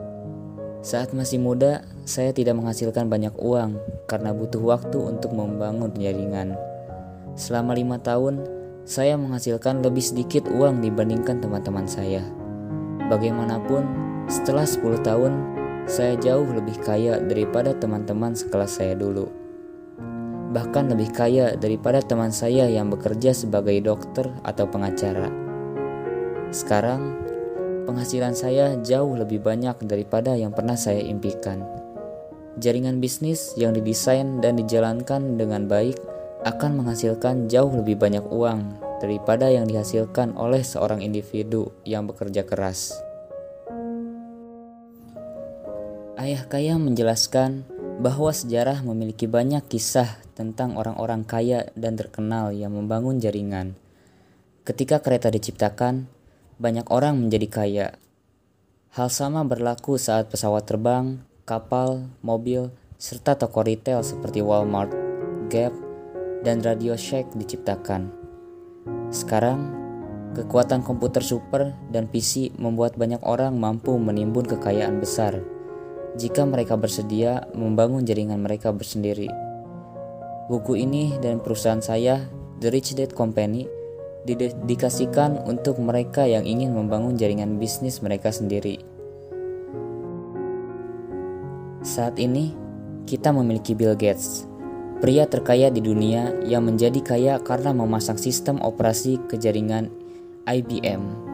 Saat 0.82 1.14
masih 1.14 1.38
muda, 1.38 1.86
saya 2.06 2.34
tidak 2.34 2.58
menghasilkan 2.58 3.06
banyak 3.06 3.34
uang 3.38 3.78
karena 4.10 4.34
butuh 4.34 4.62
waktu 4.62 4.98
untuk 4.98 5.34
membangun 5.34 5.90
jaringan. 5.94 6.58
Selama 7.38 7.78
lima 7.78 8.02
tahun, 8.02 8.42
saya 8.86 9.14
menghasilkan 9.18 9.82
lebih 9.82 10.02
sedikit 10.02 10.46
uang 10.50 10.82
dibandingkan 10.82 11.42
teman-teman 11.42 11.86
saya. 11.86 12.22
Bagaimanapun, 13.06 13.82
setelah 14.26 14.66
10 14.66 15.02
tahun, 15.06 15.32
saya 15.86 16.18
jauh 16.18 16.46
lebih 16.50 16.82
kaya 16.82 17.22
daripada 17.22 17.70
teman-teman 17.74 18.34
sekelas 18.34 18.82
saya 18.82 18.98
dulu 18.98 19.45
bahkan 20.56 20.88
lebih 20.88 21.12
kaya 21.12 21.52
daripada 21.52 22.00
teman 22.00 22.32
saya 22.32 22.64
yang 22.64 22.88
bekerja 22.88 23.36
sebagai 23.36 23.76
dokter 23.84 24.24
atau 24.40 24.64
pengacara. 24.64 25.28
Sekarang, 26.48 27.12
penghasilan 27.84 28.32
saya 28.32 28.80
jauh 28.80 29.20
lebih 29.20 29.44
banyak 29.44 29.76
daripada 29.84 30.32
yang 30.32 30.56
pernah 30.56 30.80
saya 30.80 31.04
impikan. 31.04 31.60
Jaringan 32.56 33.04
bisnis 33.04 33.52
yang 33.60 33.76
didesain 33.76 34.40
dan 34.40 34.56
dijalankan 34.56 35.36
dengan 35.36 35.68
baik 35.68 36.00
akan 36.48 36.80
menghasilkan 36.80 37.52
jauh 37.52 37.76
lebih 37.76 38.00
banyak 38.00 38.24
uang 38.32 38.80
daripada 39.04 39.52
yang 39.52 39.68
dihasilkan 39.68 40.32
oleh 40.40 40.64
seorang 40.64 41.04
individu 41.04 41.68
yang 41.84 42.08
bekerja 42.08 42.48
keras. 42.48 42.96
Ayah 46.16 46.48
kaya 46.48 46.80
menjelaskan 46.80 47.68
bahwa 47.96 48.28
sejarah 48.28 48.84
memiliki 48.84 49.24
banyak 49.24 49.64
kisah 49.72 50.20
tentang 50.36 50.76
orang-orang 50.76 51.24
kaya 51.24 51.72
dan 51.72 51.96
terkenal 51.96 52.52
yang 52.52 52.76
membangun 52.76 53.16
jaringan. 53.16 53.72
Ketika 54.68 55.00
kereta 55.00 55.32
diciptakan, 55.32 56.04
banyak 56.60 56.84
orang 56.92 57.16
menjadi 57.16 57.48
kaya. 57.48 57.88
Hal 58.92 59.08
sama 59.08 59.44
berlaku 59.48 59.96
saat 59.96 60.28
pesawat 60.28 60.68
terbang, 60.68 61.24
kapal, 61.48 62.08
mobil, 62.20 62.72
serta 63.00 63.36
toko 63.36 63.64
retail 63.64 64.04
seperti 64.04 64.44
Walmart, 64.44 64.92
Gap, 65.48 65.72
dan 66.44 66.60
Radio 66.60 66.96
Shack 66.96 67.32
diciptakan. 67.36 68.12
Sekarang, 69.08 69.72
kekuatan 70.36 70.84
komputer 70.84 71.24
super 71.24 71.72
dan 71.88 72.08
PC 72.08 72.56
membuat 72.60 73.00
banyak 73.00 73.20
orang 73.24 73.56
mampu 73.56 73.96
menimbun 73.96 74.44
kekayaan 74.44 75.00
besar 75.00 75.55
jika 76.16 76.48
mereka 76.48 76.80
bersedia 76.80 77.44
membangun 77.52 78.02
jaringan 78.02 78.40
mereka 78.40 78.72
bersendiri. 78.72 79.28
Buku 80.48 80.80
ini 80.80 81.12
dan 81.20 81.44
perusahaan 81.44 81.84
saya, 81.84 82.24
The 82.58 82.72
Rich 82.72 82.96
Dad 82.96 83.12
Company, 83.12 83.68
didedikasikan 84.24 85.44
untuk 85.44 85.78
mereka 85.78 86.24
yang 86.24 86.48
ingin 86.48 86.72
membangun 86.72 87.14
jaringan 87.14 87.60
bisnis 87.60 88.00
mereka 88.00 88.32
sendiri. 88.32 88.80
Saat 91.86 92.18
ini, 92.18 92.50
kita 93.06 93.30
memiliki 93.30 93.78
Bill 93.78 93.94
Gates, 93.94 94.48
pria 94.98 95.30
terkaya 95.30 95.70
di 95.70 95.78
dunia 95.78 96.34
yang 96.42 96.66
menjadi 96.66 96.98
kaya 96.98 97.34
karena 97.38 97.70
memasang 97.70 98.18
sistem 98.18 98.58
operasi 98.58 99.22
ke 99.30 99.38
jaringan 99.38 99.92
IBM 100.46 101.25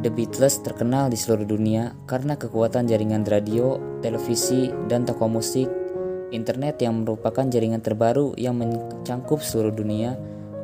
The 0.00 0.08
Beatles 0.08 0.64
terkenal 0.64 1.12
di 1.12 1.18
seluruh 1.20 1.44
dunia 1.44 1.92
karena 2.08 2.32
kekuatan 2.32 2.88
jaringan 2.88 3.20
radio, 3.28 3.76
televisi, 4.00 4.72
dan 4.88 5.04
toko 5.04 5.28
musik. 5.28 5.68
Internet 6.32 6.80
yang 6.80 7.04
merupakan 7.04 7.44
jaringan 7.44 7.84
terbaru 7.84 8.32
yang 8.40 8.56
mencangkup 8.56 9.44
seluruh 9.44 9.76
dunia 9.76 10.16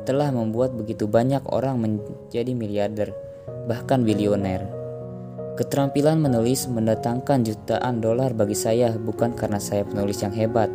telah 0.09 0.33
membuat 0.33 0.73
begitu 0.73 1.05
banyak 1.05 1.45
orang 1.53 1.77
menjadi 1.77 2.49
miliarder, 2.57 3.13
bahkan 3.69 4.01
bilioner. 4.01 4.65
Keterampilan 5.53 6.17
menulis 6.17 6.65
mendatangkan 6.65 7.45
jutaan 7.45 8.01
dolar 8.01 8.33
bagi 8.33 8.57
saya 8.57 8.97
bukan 8.97 9.37
karena 9.37 9.61
saya 9.61 9.85
penulis 9.85 10.17
yang 10.25 10.33
hebat, 10.33 10.73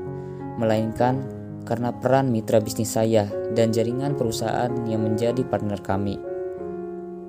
melainkan 0.55 1.19
karena 1.67 1.91
peran 1.99 2.31
mitra 2.31 2.63
bisnis 2.63 2.95
saya 2.95 3.27
dan 3.59 3.75
jaringan 3.75 4.15
perusahaan 4.15 4.71
yang 4.87 5.03
menjadi 5.03 5.43
partner 5.51 5.83
kami. 5.83 6.31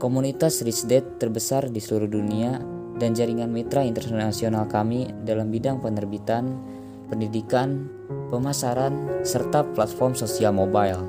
Komunitas 0.04 0.60
Rich 0.60 0.84
Dad 0.92 1.16
terbesar 1.16 1.72
di 1.72 1.80
seluruh 1.80 2.12
dunia 2.12 2.60
dan 3.00 3.16
jaringan 3.16 3.48
mitra 3.48 3.88
internasional 3.88 4.68
kami 4.68 5.08
dalam 5.24 5.48
bidang 5.48 5.80
penerbitan, 5.80 6.60
pendidikan, 7.08 7.88
pemasaran, 8.28 9.24
serta 9.24 9.64
platform 9.72 10.12
sosial 10.12 10.52
mobile, 10.52 11.00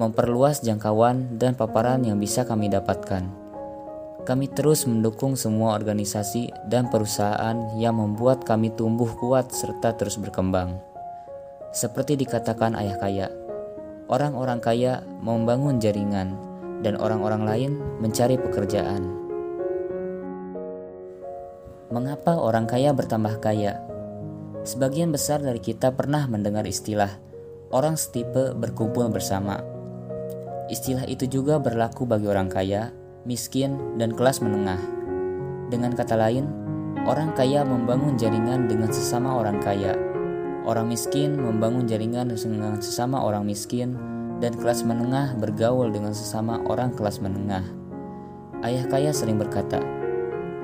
memperluas 0.00 0.64
jangkauan 0.64 1.36
dan 1.36 1.52
paparan 1.52 2.08
yang 2.08 2.16
bisa 2.16 2.48
kami 2.48 2.72
dapatkan. 2.72 3.28
Kami 4.24 4.48
terus 4.48 4.88
mendukung 4.88 5.36
semua 5.36 5.76
organisasi 5.76 6.72
dan 6.72 6.88
perusahaan 6.88 7.76
yang 7.76 8.00
membuat 8.00 8.48
kami 8.48 8.72
tumbuh 8.72 9.12
kuat 9.12 9.52
serta 9.52 9.92
terus 9.92 10.16
berkembang. 10.16 10.80
Seperti 11.76 12.16
dikatakan 12.16 12.80
ayah 12.80 12.96
kaya, 12.96 13.28
orang-orang 14.08 14.64
kaya 14.64 15.04
membangun 15.20 15.76
jaringan 15.84 16.51
dan 16.82 16.98
orang-orang 16.98 17.42
lain 17.46 17.72
mencari 18.02 18.36
pekerjaan. 18.36 19.02
Mengapa 21.92 22.36
orang 22.36 22.66
kaya 22.66 22.90
bertambah 22.92 23.38
kaya? 23.38 23.78
Sebagian 24.62 25.10
besar 25.10 25.42
dari 25.42 25.58
kita 25.58 25.94
pernah 25.94 26.24
mendengar 26.30 26.62
istilah 26.66 27.32
orang 27.72 27.96
setipe 27.96 28.52
berkumpul 28.54 29.08
bersama. 29.08 29.58
Istilah 30.68 31.08
itu 31.08 31.26
juga 31.26 31.58
berlaku 31.58 32.04
bagi 32.06 32.28
orang 32.28 32.46
kaya, 32.52 32.92
miskin, 33.24 33.96
dan 33.96 34.12
kelas 34.12 34.44
menengah. 34.44 34.78
Dengan 35.72 35.96
kata 35.96 36.14
lain, 36.14 36.46
orang 37.08 37.32
kaya 37.32 37.64
membangun 37.64 38.14
jaringan 38.20 38.68
dengan 38.68 38.92
sesama 38.92 39.40
orang 39.40 39.58
kaya. 39.58 39.96
Orang 40.62 40.92
miskin 40.92 41.34
membangun 41.34 41.90
jaringan 41.90 42.30
dengan 42.30 42.78
sesama 42.78 43.18
orang 43.18 43.42
miskin, 43.42 43.98
dan 44.42 44.58
kelas 44.58 44.82
menengah 44.82 45.38
bergaul 45.38 45.94
dengan 45.94 46.10
sesama 46.10 46.58
orang 46.66 46.90
kelas 46.98 47.22
menengah. 47.22 47.62
Ayah 48.66 48.90
kaya 48.90 49.14
sering 49.14 49.38
berkata, 49.38 49.78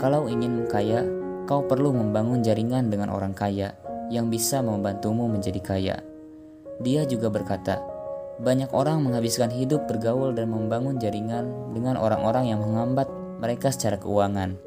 "Kalau 0.02 0.26
ingin 0.26 0.66
kaya, 0.66 1.06
kau 1.46 1.62
perlu 1.62 1.94
membangun 1.94 2.42
jaringan 2.42 2.90
dengan 2.90 3.14
orang 3.14 3.38
kaya 3.38 3.78
yang 4.10 4.26
bisa 4.26 4.58
membantumu 4.58 5.30
menjadi 5.30 5.62
kaya." 5.62 5.96
Dia 6.82 7.06
juga 7.06 7.30
berkata, 7.30 7.78
"Banyak 8.42 8.74
orang 8.74 8.98
menghabiskan 9.06 9.54
hidup 9.54 9.86
bergaul 9.86 10.34
dan 10.34 10.50
membangun 10.50 10.98
jaringan 10.98 11.70
dengan 11.70 11.94
orang-orang 11.94 12.50
yang 12.50 12.58
menghambat 12.58 13.06
mereka 13.38 13.70
secara 13.70 13.94
keuangan." 13.94 14.58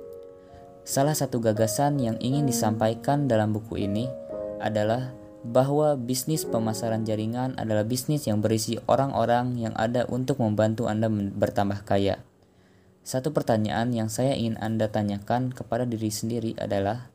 Salah 0.87 1.13
satu 1.13 1.43
gagasan 1.43 1.99
yang 1.99 2.15
ingin 2.23 2.47
disampaikan 2.47 3.27
dalam 3.27 3.53
buku 3.53 3.85
ini 3.85 4.09
adalah 4.57 5.13
bahwa 5.41 5.97
bisnis 5.97 6.45
pemasaran 6.45 7.01
jaringan 7.01 7.57
adalah 7.57 7.81
bisnis 7.81 8.29
yang 8.29 8.45
berisi 8.45 8.77
orang-orang 8.85 9.57
yang 9.57 9.73
ada 9.73 10.05
untuk 10.05 10.37
membantu 10.37 10.85
Anda 10.85 11.09
bertambah 11.09 11.81
kaya. 11.81 12.21
Satu 13.01 13.33
pertanyaan 13.33 13.89
yang 13.97 14.13
saya 14.13 14.37
ingin 14.37 14.61
Anda 14.61 14.85
tanyakan 14.85 15.49
kepada 15.49 15.89
diri 15.89 16.13
sendiri 16.13 16.53
adalah, 16.61 17.09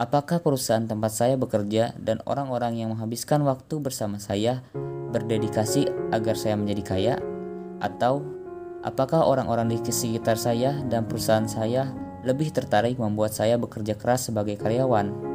apakah 0.00 0.40
perusahaan 0.40 0.88
tempat 0.88 1.12
saya 1.12 1.36
bekerja 1.36 1.92
dan 2.00 2.24
orang-orang 2.24 2.80
yang 2.80 2.96
menghabiskan 2.96 3.44
waktu 3.44 3.76
bersama 3.84 4.16
saya 4.16 4.64
berdedikasi 5.12 5.92
agar 6.16 6.40
saya 6.40 6.56
menjadi 6.56 6.82
kaya? 6.82 7.14
Atau 7.84 8.24
apakah 8.80 9.28
orang-orang 9.28 9.68
di 9.68 9.76
sekitar 9.84 10.40
saya 10.40 10.80
dan 10.88 11.04
perusahaan 11.04 11.44
saya 11.44 11.92
lebih 12.24 12.48
tertarik 12.48 12.96
membuat 12.96 13.36
saya 13.36 13.60
bekerja 13.60 13.92
keras 14.00 14.32
sebagai 14.32 14.56
karyawan? 14.56 15.31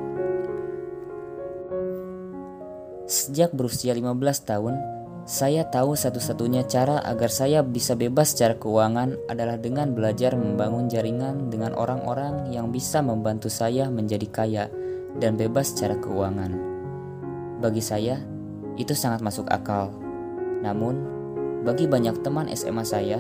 Sejak 3.08 3.56
berusia 3.56 3.96
15 3.96 4.20
tahun, 4.44 4.76
saya 5.24 5.64
tahu 5.64 5.96
satu-satunya 5.96 6.68
cara 6.68 7.00
agar 7.08 7.32
saya 7.32 7.64
bisa 7.64 7.96
bebas 7.96 8.36
secara 8.36 8.60
keuangan 8.60 9.16
adalah 9.32 9.56
dengan 9.56 9.96
belajar 9.96 10.36
membangun 10.36 10.92
jaringan 10.92 11.48
dengan 11.48 11.72
orang-orang 11.72 12.52
yang 12.52 12.68
bisa 12.68 13.00
membantu 13.00 13.48
saya 13.48 13.88
menjadi 13.88 14.28
kaya 14.28 14.66
dan 15.24 15.40
bebas 15.40 15.72
secara 15.72 15.96
keuangan. 15.96 16.52
Bagi 17.64 17.80
saya, 17.80 18.20
itu 18.76 18.92
sangat 18.92 19.24
masuk 19.24 19.48
akal. 19.56 19.88
Namun, 20.60 21.16
Bagi 21.58 21.84
banyak 21.84 22.24
teman 22.24 22.48
SMA 22.54 22.84
saya, 22.88 23.20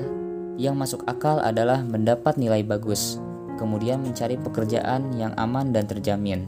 yang 0.56 0.80
masuk 0.80 1.04
akal 1.04 1.39
adalah 1.43 1.84
mendapat 1.84 2.39
nilai 2.39 2.63
bagus, 2.63 3.19
kemudian 3.60 4.00
mencari 4.00 4.39
pekerjaan 4.39 5.12
yang 5.19 5.36
aman 5.36 5.76
dan 5.76 5.84
terjamin. 5.84 6.47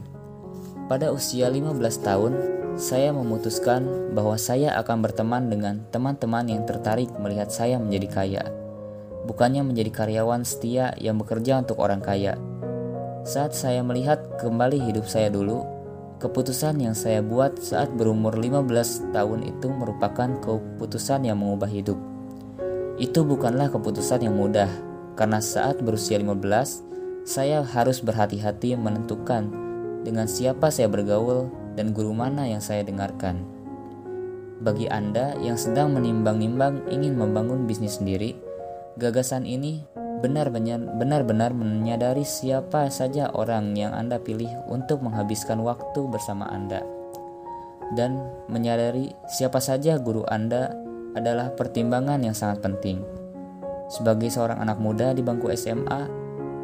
Pada 0.88 1.12
usia 1.12 1.52
15 1.52 1.76
tahun, 2.00 2.59
saya 2.80 3.12
memutuskan 3.12 4.10
bahwa 4.16 4.40
saya 4.40 4.72
akan 4.80 5.04
berteman 5.04 5.52
dengan 5.52 5.84
teman-teman 5.92 6.48
yang 6.48 6.64
tertarik 6.64 7.12
melihat 7.20 7.52
saya 7.52 7.76
menjadi 7.76 8.08
kaya. 8.08 8.44
Bukannya 9.28 9.60
menjadi 9.60 9.92
karyawan 9.92 10.48
setia 10.48 10.96
yang 10.96 11.20
bekerja 11.20 11.60
untuk 11.60 11.76
orang 11.76 12.00
kaya. 12.00 12.40
Saat 13.28 13.52
saya 13.52 13.84
melihat 13.84 14.40
kembali 14.40 14.80
hidup 14.80 15.04
saya 15.04 15.28
dulu, 15.28 15.60
keputusan 16.24 16.80
yang 16.80 16.96
saya 16.96 17.20
buat 17.20 17.60
saat 17.60 17.92
berumur 17.92 18.32
15 18.32 19.12
tahun 19.12 19.40
itu 19.44 19.68
merupakan 19.68 20.40
keputusan 20.40 21.28
yang 21.28 21.36
mengubah 21.36 21.68
hidup. 21.68 22.00
Itu 22.96 23.28
bukanlah 23.28 23.68
keputusan 23.68 24.24
yang 24.24 24.40
mudah, 24.40 24.72
karena 25.20 25.44
saat 25.44 25.84
berusia 25.84 26.16
15, 26.16 26.88
saya 27.28 27.60
harus 27.60 28.00
berhati-hati 28.00 28.72
menentukan 28.80 29.52
dengan 30.00 30.24
siapa 30.24 30.72
saya 30.72 30.88
bergaul 30.88 31.59
dan 31.74 31.94
guru 31.94 32.14
mana 32.14 32.46
yang 32.46 32.62
saya 32.62 32.82
dengarkan. 32.86 33.42
Bagi 34.60 34.92
Anda 34.92 35.40
yang 35.40 35.56
sedang 35.56 35.96
menimbang-nimbang 35.96 36.92
ingin 36.92 37.16
membangun 37.16 37.64
bisnis 37.64 37.96
sendiri, 37.96 38.36
gagasan 39.00 39.48
ini 39.48 39.88
benar-benar 40.20 41.56
menyadari 41.56 42.28
siapa 42.28 42.92
saja 42.92 43.32
orang 43.32 43.72
yang 43.72 43.96
Anda 43.96 44.20
pilih 44.20 44.52
untuk 44.68 45.00
menghabiskan 45.00 45.64
waktu 45.64 46.04
bersama 46.12 46.44
Anda. 46.52 46.84
Dan 47.96 48.20
menyadari 48.52 49.16
siapa 49.32 49.58
saja 49.64 49.96
guru 49.96 50.28
Anda 50.28 50.76
adalah 51.16 51.56
pertimbangan 51.56 52.20
yang 52.20 52.36
sangat 52.36 52.60
penting. 52.60 53.00
Sebagai 53.90 54.28
seorang 54.30 54.60
anak 54.60 54.78
muda 54.78 55.10
di 55.16 55.24
bangku 55.24 55.50
SMA, 55.56 56.06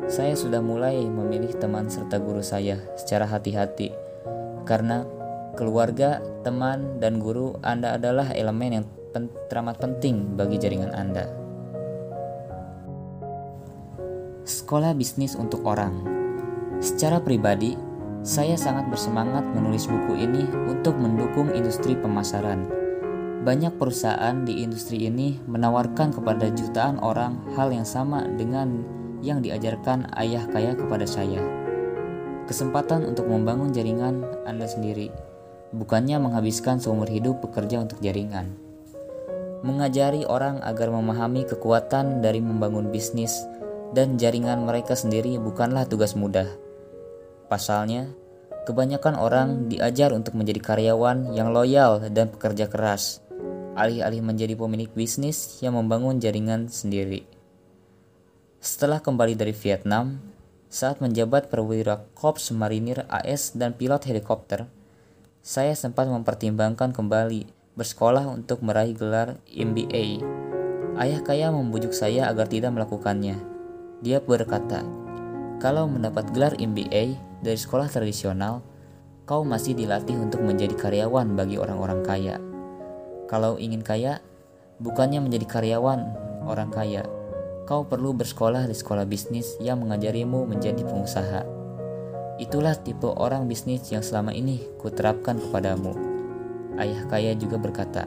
saya 0.07 0.37
sudah 0.39 0.63
mulai 0.63 1.01
memilih 1.03 1.57
teman 1.59 1.91
serta 1.91 2.21
guru 2.23 2.45
saya 2.45 2.79
secara 2.95 3.27
hati-hati 3.27 4.06
karena 4.67 5.07
keluarga, 5.57 6.21
teman, 6.45 7.01
dan 7.01 7.23
guru 7.23 7.57
Anda 7.65 7.97
adalah 7.97 8.35
elemen 8.37 8.83
yang 8.83 8.87
pen 9.15 9.33
teramat 9.49 9.81
penting 9.81 10.37
bagi 10.37 10.61
jaringan 10.61 10.93
Anda. 10.93 11.25
Sekolah 14.47 14.93
bisnis 14.95 15.35
untuk 15.35 15.65
orang. 15.67 16.07
Secara 16.79 17.19
pribadi, 17.19 17.75
saya 18.27 18.55
sangat 18.55 18.91
bersemangat 18.93 19.43
menulis 19.57 19.89
buku 19.89 20.19
ini 20.19 20.45
untuk 20.69 20.99
mendukung 20.99 21.51
industri 21.55 21.97
pemasaran. 21.97 22.69
Banyak 23.47 23.79
perusahaan 23.79 24.43
di 24.43 24.67
industri 24.67 25.07
ini 25.07 25.39
menawarkan 25.47 26.11
kepada 26.11 26.51
jutaan 26.51 26.99
orang 26.99 27.39
hal 27.55 27.71
yang 27.71 27.87
sama 27.87 28.27
dengan 28.35 28.83
yang 29.23 29.41
diajarkan 29.43 30.11
ayah 30.19 30.43
kaya 30.51 30.75
kepada 30.75 31.07
saya. 31.07 31.66
Kesempatan 32.47 33.03
untuk 33.03 33.27
membangun 33.27 33.75
jaringan 33.75 34.23
Anda 34.47 34.71
sendiri, 34.71 35.11
bukannya 35.75 36.23
menghabiskan 36.23 36.79
seumur 36.79 37.11
hidup 37.11 37.43
bekerja 37.43 37.83
untuk 37.83 37.99
jaringan. 37.99 38.55
Mengajari 39.67 40.23
orang 40.23 40.63
agar 40.63 40.95
memahami 40.95 41.43
kekuatan 41.43 42.23
dari 42.23 42.39
membangun 42.39 42.95
bisnis 42.95 43.35
dan 43.91 44.15
jaringan 44.15 44.63
mereka 44.63 44.95
sendiri 44.95 45.43
bukanlah 45.43 45.91
tugas 45.91 46.15
mudah. 46.15 46.47
Pasalnya, 47.51 48.15
kebanyakan 48.63 49.19
orang 49.19 49.49
diajar 49.67 50.15
untuk 50.15 50.39
menjadi 50.39 50.63
karyawan 50.63 51.35
yang 51.35 51.51
loyal 51.51 51.99
dan 52.15 52.31
pekerja 52.31 52.71
keras, 52.71 53.27
alih-alih 53.75 54.23
menjadi 54.23 54.55
pemilik 54.55 54.91
bisnis 54.95 55.59
yang 55.67 55.75
membangun 55.75 56.23
jaringan 56.23 56.71
sendiri. 56.71 57.27
Setelah 58.63 59.03
kembali 59.03 59.35
dari 59.35 59.55
Vietnam, 59.55 60.36
saat 60.71 60.99
menjabat 61.01 61.51
perwira 61.51 62.07
Korps 62.19 62.51
Marinir 62.51 63.07
AS 63.11 63.55
dan 63.55 63.75
pilot 63.75 64.05
helikopter, 64.07 64.67
saya 65.43 65.75
sempat 65.79 66.11
mempertimbangkan 66.11 66.91
kembali 66.91 67.47
bersekolah 67.79 68.27
untuk 68.31 68.65
meraih 68.67 68.97
gelar 68.97 69.39
MBA. 69.51 70.25
Ayah 70.97 71.21
kaya 71.21 71.53
membujuk 71.53 71.93
saya 71.93 72.27
agar 72.27 72.49
tidak 72.49 72.73
melakukannya 72.73 73.57
dia 74.05 74.21
berkata, 74.21 74.85
"Kalau 75.57 75.89
mendapat 75.89 76.29
gelar 76.37 76.53
MBA 76.61 77.17
dari 77.41 77.57
sekolah 77.57 77.89
tradisional, 77.89 78.61
kau 79.25 79.43
masih 79.43 79.73
dilatih 79.73 80.15
untuk 80.21 80.45
menjadi 80.45 80.77
karyawan 80.77 81.33
bagi 81.35 81.57
orang-orang 81.57 82.05
kaya. 82.05 82.37
Kalau 83.27 83.57
ingin 83.59 83.83
kaya, 83.83 84.23
bukannya 84.79 85.25
menjadi 85.25 85.47
karyawan 85.49 86.01
orang 86.47 86.71
kaya, 86.71 87.09
kau 87.67 87.85
perlu 87.85 88.15
bersekolah 88.15 88.71
di 88.71 88.73
sekolah 88.73 89.05
bisnis 89.05 89.59
yang 89.59 89.83
mengajarimu 89.83 90.47
menjadi 90.47 90.87
pengusaha. 90.87 91.43
Itulah 92.39 92.79
tipe 92.79 93.11
orang 93.11 93.51
bisnis 93.51 93.91
yang 93.91 94.07
selama 94.07 94.31
ini 94.31 94.63
kuterapkan 94.79 95.37
kepadamu." 95.37 95.93
Ayah 96.79 97.05
kaya 97.11 97.35
juga 97.35 97.59
berkata, 97.59 98.07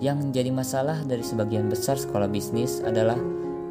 "Yang 0.00 0.16
menjadi 0.26 0.50
masalah 0.50 0.98
dari 1.04 1.22
sebagian 1.22 1.68
besar 1.68 2.00
sekolah 2.00 2.26
bisnis 2.26 2.80
adalah 2.80 3.20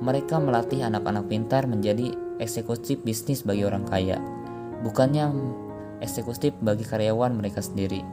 mereka 0.03 0.36
melatih 0.38 0.84
anak-anak 0.84 1.25
pintar 1.32 1.63
menjadi 1.63 2.12
eksekutif 2.43 2.99
bisnis 3.08 3.39
bagi 3.47 3.63
orang 3.63 3.88
kaya, 3.88 4.19
bukannya 4.84 5.32
eksekutif 6.03 6.51
bagi 6.60 6.84
karyawan 6.84 7.39
mereka 7.39 7.63
sendiri. 7.63 8.03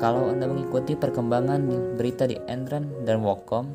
Kalau 0.00 0.32
Anda 0.32 0.48
mengikuti 0.48 0.96
perkembangan 0.96 1.94
berita 1.94 2.26
di 2.26 2.34
Endran 2.48 3.06
dan 3.06 3.22
Wacom, 3.22 3.70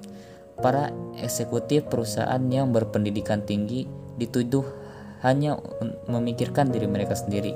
para 0.57 0.89
eksekutif 1.21 1.85
perusahaan 1.85 2.41
yang 2.49 2.73
berpendidikan 2.73 3.45
tinggi 3.45 3.85
dituduh 4.17 4.65
hanya 5.21 5.57
memikirkan 6.09 6.69
diri 6.69 6.85
mereka 6.89 7.17
sendiri, 7.17 7.53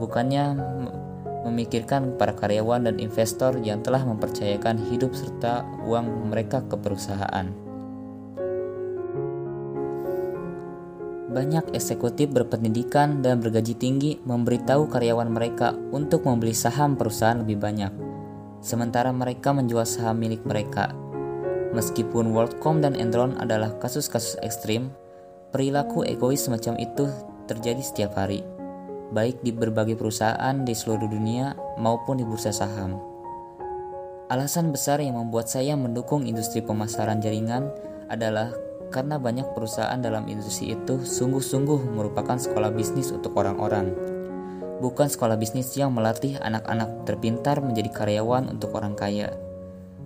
bukannya 0.00 0.56
memikirkan 1.48 2.20
para 2.20 2.36
karyawan 2.36 2.88
dan 2.88 2.96
investor 3.00 3.56
yang 3.64 3.80
telah 3.80 4.04
mempercayakan 4.04 4.76
hidup 4.92 5.16
serta 5.16 5.64
uang 5.88 6.28
mereka 6.28 6.60
ke 6.68 6.76
perusahaan. 6.76 7.48
Banyak 11.28 11.76
eksekutif 11.76 12.32
berpendidikan 12.32 13.20
dan 13.20 13.38
bergaji 13.38 13.76
tinggi 13.76 14.16
memberitahu 14.24 14.88
karyawan 14.88 15.28
mereka 15.28 15.76
untuk 15.92 16.24
membeli 16.24 16.56
saham 16.56 16.96
perusahaan 16.96 17.44
lebih 17.44 17.60
banyak, 17.60 17.92
sementara 18.64 19.12
mereka 19.12 19.52
menjual 19.52 19.84
saham 19.84 20.18
milik 20.18 20.42
mereka. 20.48 21.07
Meskipun 21.76 22.32
WorldCom 22.32 22.80
dan 22.80 22.96
Enron 22.96 23.36
adalah 23.36 23.76
kasus-kasus 23.76 24.40
ekstrim, 24.40 24.88
perilaku 25.52 26.00
egois 26.04 26.48
semacam 26.48 26.80
itu 26.80 27.04
terjadi 27.44 27.82
setiap 27.84 28.16
hari, 28.16 28.40
baik 29.12 29.40
di 29.44 29.52
berbagai 29.52 29.96
perusahaan 29.96 30.56
di 30.64 30.72
seluruh 30.72 31.08
dunia 31.08 31.52
maupun 31.76 32.20
di 32.20 32.24
bursa 32.24 32.52
saham. 32.52 32.96
Alasan 34.28 34.72
besar 34.72 35.00
yang 35.00 35.16
membuat 35.16 35.48
saya 35.48 35.72
mendukung 35.72 36.28
industri 36.28 36.60
pemasaran 36.60 37.20
jaringan 37.20 37.72
adalah 38.12 38.52
karena 38.88 39.16
banyak 39.20 39.44
perusahaan 39.56 39.96
dalam 40.00 40.28
industri 40.28 40.72
itu 40.72 41.00
sungguh-sungguh 41.00 41.92
merupakan 41.92 42.36
sekolah 42.36 42.72
bisnis 42.72 43.12
untuk 43.12 43.36
orang-orang. 43.36 43.92
Bukan 44.84 45.08
sekolah 45.08 45.36
bisnis 45.40 45.72
yang 45.76 45.92
melatih 45.92 46.40
anak-anak 46.40 47.08
terpintar 47.08 47.60
menjadi 47.60 47.88
karyawan 47.92 48.52
untuk 48.52 48.76
orang 48.76 48.96
kaya. 48.96 49.32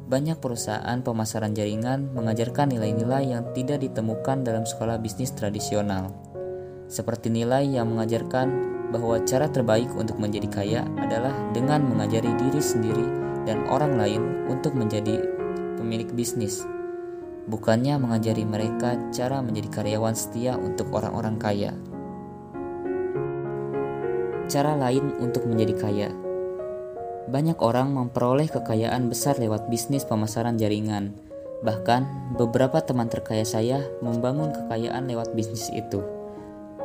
Banyak 0.07 0.39
perusahaan 0.39 0.99
pemasaran 1.03 1.55
jaringan 1.55 2.11
mengajarkan 2.15 2.73
nilai-nilai 2.75 3.35
yang 3.35 3.51
tidak 3.55 3.83
ditemukan 3.83 4.47
dalam 4.47 4.65
sekolah 4.67 4.99
bisnis 5.03 5.35
tradisional. 5.35 6.11
Seperti 6.91 7.33
nilai 7.33 7.65
yang 7.67 7.91
mengajarkan 7.93 8.49
bahwa 8.93 9.23
cara 9.25 9.49
terbaik 9.49 9.89
untuk 9.97 10.21
menjadi 10.21 10.49
kaya 10.53 10.83
adalah 11.01 11.33
dengan 11.57 11.87
mengajari 11.89 12.29
diri 12.37 12.61
sendiri 12.61 13.07
dan 13.49 13.65
orang 13.73 13.97
lain 13.97 14.23
untuk 14.53 14.77
menjadi 14.77 15.25
pemilik 15.81 16.13
bisnis 16.13 16.63
bukannya 17.47 17.99
mengajari 17.99 18.47
mereka 18.47 18.95
cara 19.11 19.43
menjadi 19.43 19.69
karyawan 19.83 20.15
setia 20.15 20.55
untuk 20.55 20.95
orang-orang 20.95 21.37
kaya. 21.39 21.73
Cara 24.47 24.77
lain 24.77 25.17
untuk 25.19 25.49
menjadi 25.49 25.75
kaya. 25.75 26.11
Banyak 27.31 27.63
orang 27.63 27.95
memperoleh 27.95 28.51
kekayaan 28.51 29.07
besar 29.07 29.39
lewat 29.39 29.71
bisnis 29.71 30.03
pemasaran 30.03 30.59
jaringan. 30.59 31.15
Bahkan, 31.63 32.35
beberapa 32.35 32.83
teman 32.83 33.07
terkaya 33.07 33.47
saya 33.47 33.79
membangun 34.03 34.51
kekayaan 34.51 35.07
lewat 35.07 35.31
bisnis 35.39 35.71
itu. 35.71 36.03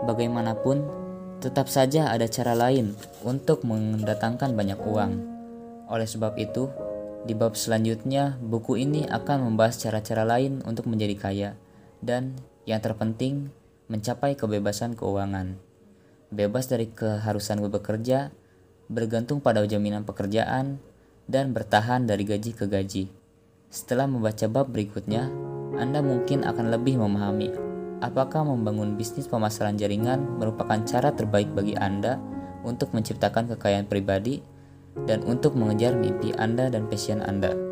Bagaimanapun, 0.06 0.86
tetap 1.41 1.65
saja 1.65 2.13
ada 2.13 2.30
cara 2.30 2.54
lain 2.54 2.93
untuk 3.26 3.65
mendatangkan 3.65 4.54
banyak 4.54 4.78
uang. 4.78 5.13
Oleh 5.89 6.06
sebab 6.06 6.38
itu, 6.38 6.69
di 7.26 7.34
bab 7.34 7.58
selanjutnya, 7.58 8.38
buku 8.38 8.78
ini 8.78 9.10
akan 9.10 9.50
membahas 9.50 9.82
cara-cara 9.82 10.21
lain 10.21 10.62
untuk 10.69 10.86
menjadi 10.86 11.15
kaya 11.17 11.50
dan 12.00 12.38
yang 12.69 12.80
terpenting 12.80 13.50
mencapai 13.89 14.38
kebebasan 14.38 14.93
keuangan. 14.93 15.58
Bebas 16.30 16.67
dari 16.67 16.91
keharusan 16.91 17.63
bekerja, 17.71 18.36
bergantung 18.88 19.39
pada 19.43 19.63
jaminan 19.67 20.04
pekerjaan, 20.04 20.80
dan 21.28 21.52
bertahan 21.52 22.08
dari 22.08 22.23
gaji 22.23 22.56
ke 22.56 22.65
gaji. 22.67 23.12
Setelah 23.67 24.08
membaca 24.08 24.47
bab 24.47 24.71
berikutnya, 24.71 25.28
Anda 25.76 26.00
mungkin 26.00 26.47
akan 26.47 26.71
lebih 26.71 26.95
memahami 26.97 27.67
apakah 28.02 28.45
membangun 28.45 28.93
bisnis 28.93 29.26
pemasaran 29.26 29.78
jaringan 29.78 30.38
merupakan 30.38 30.78
cara 30.86 31.13
terbaik 31.13 31.50
bagi 31.54 31.73
Anda 31.78 32.21
untuk 32.62 32.93
menciptakan 32.93 33.50
kekayaan 33.56 33.89
pribadi 33.89 34.41
dan 35.06 35.21
untuk 35.26 35.54
mengejar 35.58 35.97
mimpi 35.97 36.34
Anda 36.38 36.69
dan 36.69 36.89
passion 36.89 37.21
Anda. 37.21 37.66